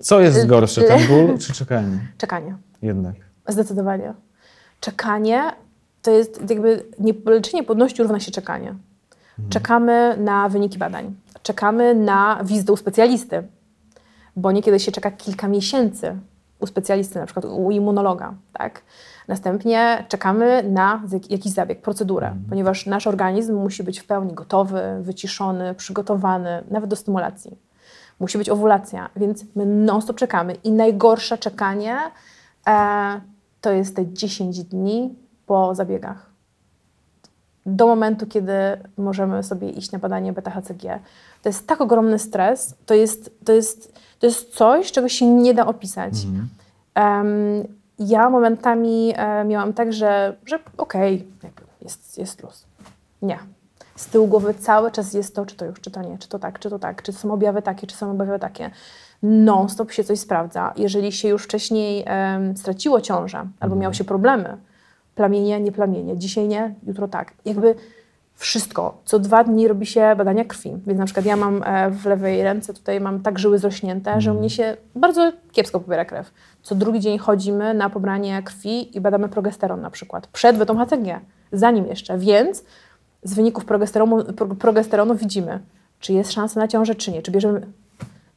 Co 0.00 0.20
jest 0.20 0.46
gorsze, 0.46 0.82
ten 0.82 1.06
ból 1.08 1.38
czy 1.38 1.52
czekanie? 1.52 1.98
czekanie. 2.18 2.56
Jednak. 2.82 3.14
Zdecydowanie. 3.48 4.14
Czekanie 4.80 5.42
to 6.06 6.10
jest 6.10 6.50
jakby 6.50 6.84
nie, 6.98 7.12
leczenie 7.24 7.64
płodności 7.64 8.02
równa 8.02 8.20
się 8.20 8.30
czekanie. 8.30 8.74
Czekamy 9.48 10.16
na 10.18 10.48
wyniki 10.48 10.78
badań. 10.78 11.14
Czekamy 11.42 11.94
na 11.94 12.40
wizytę 12.44 12.72
u 12.72 12.76
specjalisty, 12.76 13.42
bo 14.36 14.52
niekiedy 14.52 14.80
się 14.80 14.92
czeka 14.92 15.10
kilka 15.10 15.48
miesięcy 15.48 16.16
u 16.60 16.66
specjalisty, 16.66 17.18
na 17.18 17.26
przykład 17.26 17.44
u 17.44 17.70
immunologa, 17.70 18.34
tak? 18.52 18.82
Następnie 19.28 20.04
czekamy 20.08 20.62
na 20.62 21.02
jak- 21.12 21.30
jakiś 21.30 21.52
zabieg, 21.52 21.82
procedurę, 21.82 22.34
ponieważ 22.48 22.86
nasz 22.86 23.06
organizm 23.06 23.54
musi 23.54 23.82
być 23.82 24.00
w 24.00 24.06
pełni 24.06 24.32
gotowy, 24.32 24.82
wyciszony, 25.00 25.74
przygotowany, 25.74 26.64
nawet 26.70 26.90
do 26.90 26.96
stymulacji. 26.96 27.58
Musi 28.20 28.38
być 28.38 28.48
owulacja, 28.48 29.10
więc 29.16 29.44
my 29.54 29.66
non-stop 29.66 30.16
czekamy. 30.16 30.54
I 30.54 30.72
najgorsze 30.72 31.38
czekanie 31.38 31.98
e, 32.66 33.20
to 33.60 33.72
jest 33.72 33.96
te 33.96 34.12
10 34.12 34.64
dni 34.64 35.25
po 35.46 35.74
zabiegach. 35.74 36.30
Do 37.66 37.86
momentu, 37.86 38.26
kiedy 38.26 38.52
możemy 38.98 39.42
sobie 39.42 39.70
iść 39.70 39.92
na 39.92 39.98
badanie 39.98 40.32
beta-HCG. 40.32 40.98
To 41.42 41.48
jest 41.48 41.66
tak 41.66 41.80
ogromny 41.80 42.18
stres, 42.18 42.74
to 42.86 42.94
jest, 42.94 43.30
to 43.44 43.52
jest, 43.52 43.92
to 44.18 44.26
jest 44.26 44.54
coś, 44.54 44.92
czego 44.92 45.08
się 45.08 45.26
nie 45.26 45.54
da 45.54 45.66
opisać. 45.66 46.14
Em, 46.94 47.28
ja 47.98 48.30
momentami 48.30 49.12
e, 49.16 49.44
miałam 49.44 49.72
tak, 49.72 49.92
że, 49.92 50.36
że 50.46 50.58
okej, 50.78 51.26
jakby 51.42 51.62
jest, 51.82 52.18
jest 52.18 52.42
luz. 52.42 52.66
Nie. 53.22 53.38
Z 53.96 54.06
tyłu 54.06 54.26
głowy 54.26 54.54
cały 54.54 54.90
czas 54.90 55.14
jest 55.14 55.34
to, 55.34 55.46
czy 55.46 55.56
to 55.56 55.64
już, 55.64 55.80
czy 55.80 55.90
to 55.90 56.02
nie, 56.02 56.18
czy 56.18 56.28
to 56.28 56.38
tak, 56.38 56.58
czy 56.58 56.70
to 56.70 56.78
tak, 56.78 57.02
czy 57.02 57.12
są 57.12 57.32
objawy 57.32 57.62
takie, 57.62 57.86
czy 57.86 57.96
są 57.96 58.10
objawy 58.10 58.38
takie. 58.38 58.70
Non-stop 59.22 59.92
się 59.92 60.04
coś 60.04 60.20
sprawdza. 60.20 60.72
Jeżeli 60.76 61.12
się 61.12 61.28
już 61.28 61.44
wcześniej 61.44 62.04
em, 62.06 62.56
straciło 62.56 63.00
ciążę 63.00 63.46
albo 63.60 63.76
miało 63.76 63.94
się 63.94 64.04
problemy, 64.04 64.56
plamienie, 65.16 65.60
nie 65.60 65.72
plamienie, 65.72 66.18
dzisiaj 66.18 66.48
nie, 66.48 66.74
jutro 66.86 67.08
tak. 67.08 67.32
Jakby 67.44 67.74
wszystko. 68.36 69.00
Co 69.04 69.18
dwa 69.18 69.44
dni 69.44 69.68
robi 69.68 69.86
się 69.86 70.14
badania 70.16 70.44
krwi. 70.44 70.76
Więc 70.86 70.98
na 70.98 71.04
przykład 71.04 71.26
ja 71.26 71.36
mam 71.36 71.62
e, 71.62 71.90
w 71.90 72.06
lewej 72.06 72.42
ręce, 72.42 72.74
tutaj 72.74 73.00
mam 73.00 73.20
tak 73.20 73.38
żyły 73.38 73.58
zrośnięte, 73.58 74.20
że 74.20 74.32
u 74.32 74.38
mnie 74.38 74.50
się 74.50 74.76
bardzo 74.94 75.32
kiepsko 75.52 75.80
pobiera 75.80 76.04
krew. 76.04 76.32
Co 76.62 76.74
drugi 76.74 77.00
dzień 77.00 77.18
chodzimy 77.18 77.74
na 77.74 77.90
pobranie 77.90 78.42
krwi 78.42 78.96
i 78.96 79.00
badamy 79.00 79.28
progesteron 79.28 79.80
na 79.80 79.90
przykład. 79.90 80.26
Przed 80.26 80.56
wetą 80.56 80.78
HCG, 80.78 81.20
zanim 81.52 81.86
jeszcze. 81.86 82.18
Więc 82.18 82.64
z 83.22 83.34
wyników 83.34 83.64
progesteronu, 83.64 84.24
pro, 84.24 84.46
progesteronu 84.46 85.14
widzimy, 85.14 85.60
czy 86.00 86.12
jest 86.12 86.32
szansa 86.32 86.60
na 86.60 86.68
ciążę, 86.68 86.94
czy 86.94 87.12
nie. 87.12 87.22
Czy 87.22 87.30
bierzemy... 87.30 87.66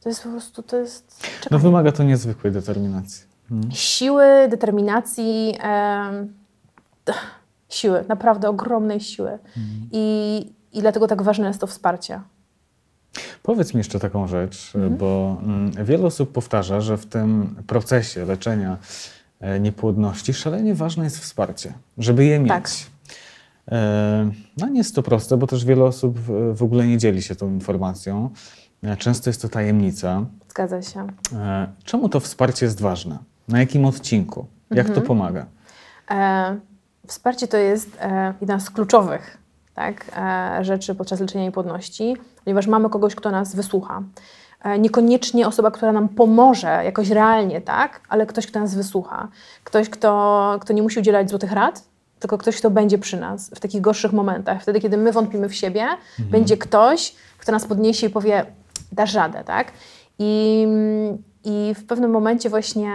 To 0.00 0.08
jest 0.08 0.22
po 0.22 0.28
prostu, 0.28 0.62
to 0.62 0.76
jest... 0.76 1.26
No 1.50 1.58
wymaga 1.58 1.92
to 1.92 2.02
niezwykłej 2.02 2.52
determinacji. 2.52 3.24
Mhm. 3.50 3.72
siły, 3.72 4.24
determinacji, 4.48 5.58
siły, 7.68 8.04
naprawdę 8.08 8.48
ogromnej 8.48 9.00
siły. 9.00 9.38
I, 9.92 10.38
I 10.72 10.80
dlatego 10.80 11.06
tak 11.06 11.22
ważne 11.22 11.48
jest 11.48 11.60
to 11.60 11.66
wsparcie. 11.66 12.20
Powiedz 13.42 13.74
mi 13.74 13.78
jeszcze 13.78 13.98
taką 14.00 14.26
rzecz, 14.26 14.72
Mhm. 14.74 14.96
bo 14.96 15.36
mm, 15.42 15.70
wiele 15.84 16.06
osób 16.06 16.32
powtarza, 16.32 16.80
że 16.80 16.96
w 16.96 17.06
tym 17.06 17.56
procesie 17.66 18.24
leczenia 18.24 18.76
e, 19.40 19.60
niepłodności 19.60 20.34
szalenie 20.34 20.74
ważne 20.74 21.04
jest 21.04 21.18
wsparcie, 21.18 21.72
żeby 21.98 22.24
je 22.24 22.38
mieć. 22.38 22.48
Tak. 22.48 22.68
E, 23.72 24.30
No 24.56 24.68
nie 24.68 24.78
jest 24.78 24.94
to 24.94 25.02
proste, 25.02 25.36
bo 25.36 25.46
też 25.46 25.64
wiele 25.64 25.84
osób 25.84 26.18
w- 26.54 26.62
ogóle 26.62 26.86
nie 26.86 26.98
dzieli 26.98 27.22
się 27.22 27.34
tą 27.34 27.48
informacją. 27.48 28.30
E, 28.82 28.96
Często 28.96 29.30
jest 29.30 29.42
to 29.42 29.48
tajemnica. 29.48 30.24
Zgadza 30.48 30.82
się. 30.82 31.06
Czemu 31.84 32.08
to 32.08 32.20
wsparcie 32.20 32.66
jest 32.66 32.80
ważne? 32.80 33.18
Na 33.48 33.58
jakim 33.60 33.84
odcinku? 33.84 34.46
Jak 34.70 34.86
Mhm. 34.86 34.94
to 35.00 35.06
pomaga? 35.06 35.46
E, 36.10 36.56
wsparcie 37.06 37.48
to 37.48 37.56
jest 37.56 37.88
e, 38.00 38.34
jedna 38.40 38.60
z 38.60 38.70
kluczowych 38.70 39.40
tak, 39.74 40.04
e, 40.16 40.64
rzeczy 40.64 40.94
podczas 40.94 41.20
leczenia 41.20 41.44
niepłodności, 41.44 42.16
ponieważ 42.44 42.66
mamy 42.66 42.90
kogoś, 42.90 43.14
kto 43.14 43.30
nas 43.30 43.54
wysłucha. 43.54 44.02
E, 44.62 44.78
niekoniecznie 44.78 45.46
osoba, 45.46 45.70
która 45.70 45.92
nam 45.92 46.08
pomoże 46.08 46.80
jakoś 46.84 47.10
realnie, 47.10 47.60
tak, 47.60 48.00
ale 48.08 48.26
ktoś, 48.26 48.46
kto 48.46 48.60
nas 48.60 48.74
wysłucha. 48.74 49.28
Ktoś, 49.64 49.88
kto, 49.88 50.58
kto 50.60 50.72
nie 50.72 50.82
musi 50.82 51.00
udzielać 51.00 51.30
złotych 51.30 51.52
rad, 51.52 51.84
tylko 52.18 52.38
ktoś, 52.38 52.56
kto 52.56 52.70
będzie 52.70 52.98
przy 52.98 53.16
nas 53.16 53.50
w 53.54 53.60
takich 53.60 53.80
gorszych 53.80 54.12
momentach. 54.12 54.62
Wtedy, 54.62 54.80
kiedy 54.80 54.96
my 54.96 55.12
wątpimy 55.12 55.48
w 55.48 55.54
siebie, 55.54 55.86
będzie 56.18 56.56
ktoś, 56.56 57.14
kto 57.38 57.52
nas 57.52 57.66
podniesie 57.66 58.06
i 58.06 58.10
powie, 58.10 58.46
dasz 58.92 59.14
radę, 59.14 59.44
tak? 59.44 59.72
I, 60.18 60.66
i 61.44 61.74
w 61.74 61.86
pewnym 61.86 62.10
momencie 62.10 62.50
właśnie 62.50 62.92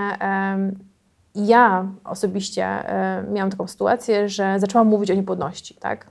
ja 1.35 1.85
osobiście 2.03 2.65
e, 2.65 3.23
miałam 3.33 3.51
taką 3.51 3.67
sytuację, 3.67 4.29
że 4.29 4.59
zaczęłam 4.59 4.87
mówić 4.87 5.11
o 5.11 5.13
niepłodności, 5.13 5.75
tak? 5.79 6.07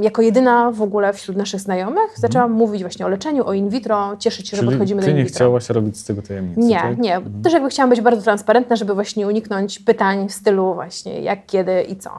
Jako 0.00 0.22
jedyna 0.22 0.70
w 0.70 0.82
ogóle 0.82 1.12
wśród 1.12 1.36
naszych 1.36 1.60
znajomych 1.60 2.10
zaczęłam 2.16 2.52
mówić 2.52 2.82
właśnie 2.82 3.06
o 3.06 3.08
leczeniu, 3.08 3.46
o 3.46 3.52
in 3.52 3.68
vitro, 3.68 4.16
cieszyć 4.18 4.48
się, 4.48 4.56
że 4.56 4.62
Czyli 4.62 4.70
podchodzimy 4.72 5.00
ty 5.00 5.06
do 5.06 5.10
in 5.10 5.16
nie 5.16 5.24
vitro. 5.24 5.36
chciałaś 5.36 5.68
robić 5.70 5.98
z 5.98 6.04
tego 6.04 6.22
tajemnicy, 6.22 6.60
Nie, 6.60 6.80
tak? 6.80 6.98
nie. 6.98 7.20
Też 7.42 7.52
jakby 7.52 7.68
chciałam 7.68 7.90
być 7.90 8.00
bardzo 8.00 8.22
transparentna, 8.22 8.76
żeby 8.76 8.94
właśnie 8.94 9.26
uniknąć 9.26 9.78
pytań 9.78 10.28
w 10.28 10.32
stylu 10.32 10.74
właśnie 10.74 11.20
jak, 11.20 11.46
kiedy 11.46 11.82
i 11.82 11.96
co. 11.96 12.10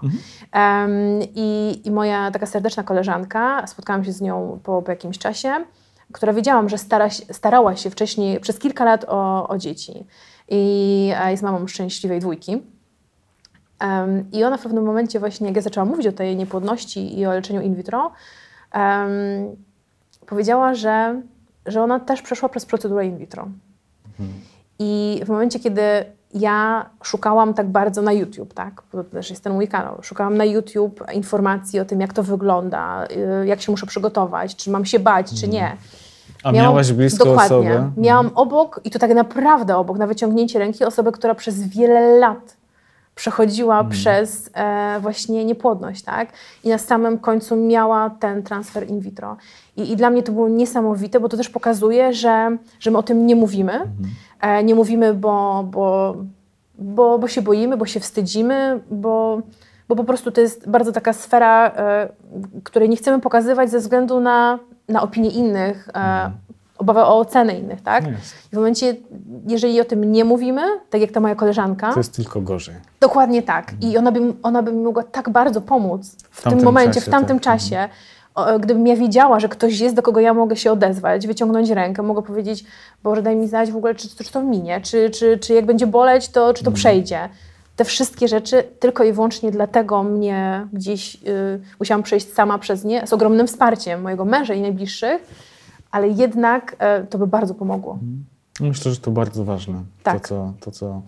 Em, 0.52 0.92
i, 1.36 1.82
I 1.86 1.92
moja 1.92 2.32
taka 2.32 2.46
serdeczna 2.46 2.84
koleżanka, 2.84 3.68
spotkałam 3.68 4.04
się 4.06 4.12
z 4.12 4.22
nią 4.22 4.60
po, 4.64 4.82
po 4.82 4.92
jakimś 4.92 5.18
czasie, 5.18 5.54
która 6.12 6.34
wiedziałam, 6.34 6.70
że 6.70 6.78
stara, 6.78 7.10
starała 7.10 7.76
się 7.76 7.90
wcześniej 7.90 8.40
przez 8.40 8.60
kilka 8.60 8.86
lat 8.86 9.06
o, 9.08 9.48
o 9.48 9.58
dzieci. 9.58 10.06
I 10.54 11.14
jest 11.28 11.44
mamą 11.44 11.68
szczęśliwej 11.68 12.20
dwójki. 12.20 12.62
Em, 13.80 14.32
I 14.32 14.44
ona 14.44 14.58
w 14.58 14.64
pewnym 14.64 14.84
momencie 14.84 15.20
właśnie, 15.20 15.48
jak 15.48 15.56
ja 15.56 15.62
zaczęłam 15.62 15.90
mówić 15.90 16.08
o 16.08 16.12
tej 16.12 16.36
niepłodności 16.36 17.20
i 17.20 17.26
o 17.26 17.32
leczeniu 17.34 17.62
in 17.62 17.76
vitro, 17.76 18.12
em, 18.72 19.12
powiedziała, 20.28 20.74
że, 20.74 21.22
że 21.66 21.84
ona 21.84 22.00
też 22.00 22.22
przeszła 22.22 22.50
przez 22.50 22.66
procedurę 22.66 23.06
in 23.06 23.18
vitro. 23.18 23.48
I 24.80 25.22
w 25.26 25.30
momencie, 25.30 25.60
kiedy 25.60 25.82
ja 26.34 26.90
szukałam 27.04 27.54
tak 27.54 27.70
bardzo 27.70 28.02
na 28.02 28.14
YouTube, 28.14 28.54
tak, 28.54 28.84
bo 28.94 29.04
to 29.04 29.10
też 29.10 29.30
jest 29.30 29.44
ten 29.44 29.54
mój 29.54 29.68
kanał, 29.68 29.98
szukałam 30.02 30.38
na 30.38 30.46
YouTube 30.46 31.04
informacji 31.14 31.80
o 31.80 31.86
tym, 31.86 32.02
jak 32.02 32.14
to 32.14 32.24
wygląda, 32.24 33.08
y, 33.44 33.48
jak 33.48 33.62
się 33.62 33.72
muszę 33.72 33.86
przygotować, 33.86 34.56
czy 34.56 34.72
mam 34.72 34.86
się 34.86 35.00
bać, 35.00 35.42
czy 35.42 35.48
nie. 35.48 35.78
A 36.44 36.52
Miałam- 36.52 36.70
miałaś 36.72 36.92
blisko 36.92 37.26
dokładnie. 37.26 37.58
osobę? 37.58 37.92
Miałam 37.98 38.30
obok, 38.36 38.80
i 38.84 38.92
to 38.92 39.00
tak 39.00 39.14
naprawdę 39.14 39.78
obok, 39.78 39.98
na 39.98 40.08
wyciągnięcie 40.08 40.60
ręki, 40.60 40.84
osobę, 40.86 41.12
która 41.12 41.36
przez 41.36 41.68
wiele 41.68 42.18
lat 42.18 42.58
przechodziła 43.16 43.76
Mhm. 43.76 43.92
przez 43.92 44.50
e, 44.54 44.98
właśnie 45.02 45.46
niepłodność, 45.46 46.02
tak? 46.04 46.30
I 46.64 46.70
na 46.70 46.78
samym 46.78 47.18
końcu 47.20 47.56
miała 47.56 48.10
ten 48.10 48.44
transfer 48.44 48.90
in 48.90 49.00
vitro. 49.00 49.38
I, 49.78 49.92
I 49.92 49.96
dla 49.96 50.10
mnie 50.10 50.24
to 50.24 50.32
było 50.32 50.50
niesamowite, 50.50 51.20
bo 51.20 51.30
to 51.30 51.38
też 51.38 51.50
pokazuje, 51.50 52.14
że, 52.14 52.58
że 52.80 52.92
my 52.92 52.98
o 52.98 53.04
tym 53.04 53.26
nie 53.26 53.36
mówimy. 53.36 53.74
Mhm. 53.74 53.90
E, 54.42 54.64
nie 54.64 54.76
mówimy, 54.76 55.14
bo, 55.14 55.64
bo, 55.72 56.16
bo, 56.80 57.20
bo 57.20 57.28
się 57.28 57.42
boimy, 57.42 57.78
bo 57.78 57.86
się 57.86 58.00
wstydzimy, 58.00 58.80
bo, 58.92 59.42
bo 59.90 59.96
po 59.96 60.04
prostu 60.04 60.32
to 60.32 60.42
jest 60.42 60.70
bardzo 60.70 60.92
taka 60.92 61.14
sfera, 61.14 61.68
e, 61.76 62.10
której 62.64 62.90
nie 62.90 62.96
chcemy 62.98 63.20
pokazywać 63.22 63.70
ze 63.70 63.80
względu 63.80 64.20
na, 64.20 64.60
na 64.92 65.02
opinie 65.02 65.30
innych, 65.30 65.90
e, 65.96 66.32
obawę 66.78 67.06
o 67.06 67.18
ocenę 67.20 67.60
innych, 67.60 67.82
tak? 67.82 67.98
Mhm. 67.98 68.16
Jest. 68.16 68.36
I 68.46 68.50
w 68.50 68.54
momencie, 68.54 68.96
jeżeli 69.48 69.82
o 69.82 69.86
tym 69.86 70.12
nie 70.12 70.26
mówimy, 70.26 70.62
tak 70.90 71.02
jak 71.02 71.12
ta 71.12 71.20
moja 71.20 71.36
koleżanka, 71.36 71.94
To 71.94 72.00
jest 72.00 72.16
tylko 72.16 72.42
gorzej. 72.42 72.76
dokładnie 73.00 73.42
tak. 73.42 73.74
I 73.82 73.98
ona 73.98 74.12
by, 74.12 74.34
ona 74.44 74.64
by 74.64 74.72
mi 74.72 74.84
mogła 74.84 75.04
tak 75.04 75.30
bardzo 75.30 75.62
pomóc 75.62 76.16
w, 76.32 76.42
tym 76.42 76.52
tamtym 76.52 76.66
momencie, 76.66 76.94
czasie, 76.94 77.06
w 77.08 77.10
tamtym 77.10 77.40
tak. 77.40 77.44
czasie. 77.44 77.90
O, 78.36 78.60
gdybym 78.60 78.88
ja 78.88 78.96
wiedziała, 78.96 79.40
że 79.40 79.50
ktoś 79.50 79.80
jest, 79.80 79.96
do 79.96 80.02
kogo 80.02 80.20
ja 80.20 80.34
mogę 80.34 80.56
się 80.56 80.72
odezwać, 80.72 81.28
wyciągnąć 81.28 81.70
rękę, 81.70 82.04
mogę 82.04 82.22
powiedzieć, 82.22 82.64
Boże, 83.04 83.22
daj 83.22 83.36
mi 83.36 83.48
znać 83.48 83.72
w 83.72 83.76
ogóle, 83.76 83.96
czy, 83.96 84.10
czy 84.10 84.32
to 84.32 84.44
minie, 84.44 84.82
czy, 84.82 85.10
czy, 85.10 85.38
czy 85.38 85.54
jak 85.54 85.66
będzie 85.66 85.88
boleć, 85.88 86.30
to, 86.30 86.54
czy 86.54 86.64
to 86.64 86.72
przejdzie. 86.72 87.30
Te 87.76 87.86
wszystkie 87.86 88.28
rzeczy 88.28 88.64
tylko 88.80 89.04
i 89.04 89.14
wyłącznie 89.14 89.52
dlatego 89.52 90.04
mnie 90.04 90.68
gdzieś 90.74 91.16
y, 91.16 91.20
musiałam 91.80 92.04
przejść 92.04 92.34
sama 92.34 92.58
przez 92.60 92.84
nie, 92.84 93.08
z 93.08 93.14
ogromnym 93.14 93.48
wsparciem 93.48 94.02
mojego 94.02 94.26
męża 94.26 94.54
i 94.54 94.62
najbliższych, 94.62 95.22
ale 95.92 96.08
jednak 96.08 96.76
e, 96.80 97.04
to 97.04 97.18
by 97.18 97.28
bardzo 97.28 97.54
pomogło. 97.54 98.00
Myślę, 98.60 98.92
że 98.92 98.98
to 99.00 99.12
bardzo 99.12 99.46
ważne, 99.46 99.84
Tak. 100.04 100.20
to, 100.22 100.28
co, 100.28 100.54
to, 100.60 100.72
co 100.72 101.02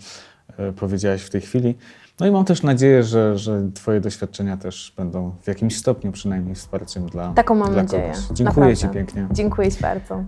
e, 0.57 0.71
powiedziałaś 0.71 1.21
w 1.21 1.29
tej 1.29 1.41
chwili. 1.41 1.75
No 2.19 2.27
i 2.27 2.31
mam 2.31 2.45
też 2.45 2.63
nadzieję, 2.63 3.03
że, 3.03 3.37
że 3.37 3.61
Twoje 3.73 4.01
doświadczenia 4.01 4.57
też 4.57 4.93
będą 4.97 5.31
w 5.41 5.47
jakimś 5.47 5.77
stopniu 5.77 6.11
przynajmniej 6.11 6.55
wsparciem 6.55 7.05
dla, 7.05 7.33
Taką 7.33 7.55
mam 7.55 7.73
dla 7.73 7.81
nadzieję. 7.83 8.11
kogoś. 8.11 8.37
Dziękuję 8.37 8.77
Ci 8.77 8.85
Naprawdę. 8.85 9.13
pięknie. 9.13 9.27
Dziękuję 9.35 9.71
Ci 9.71 9.81
bardzo. 9.81 10.23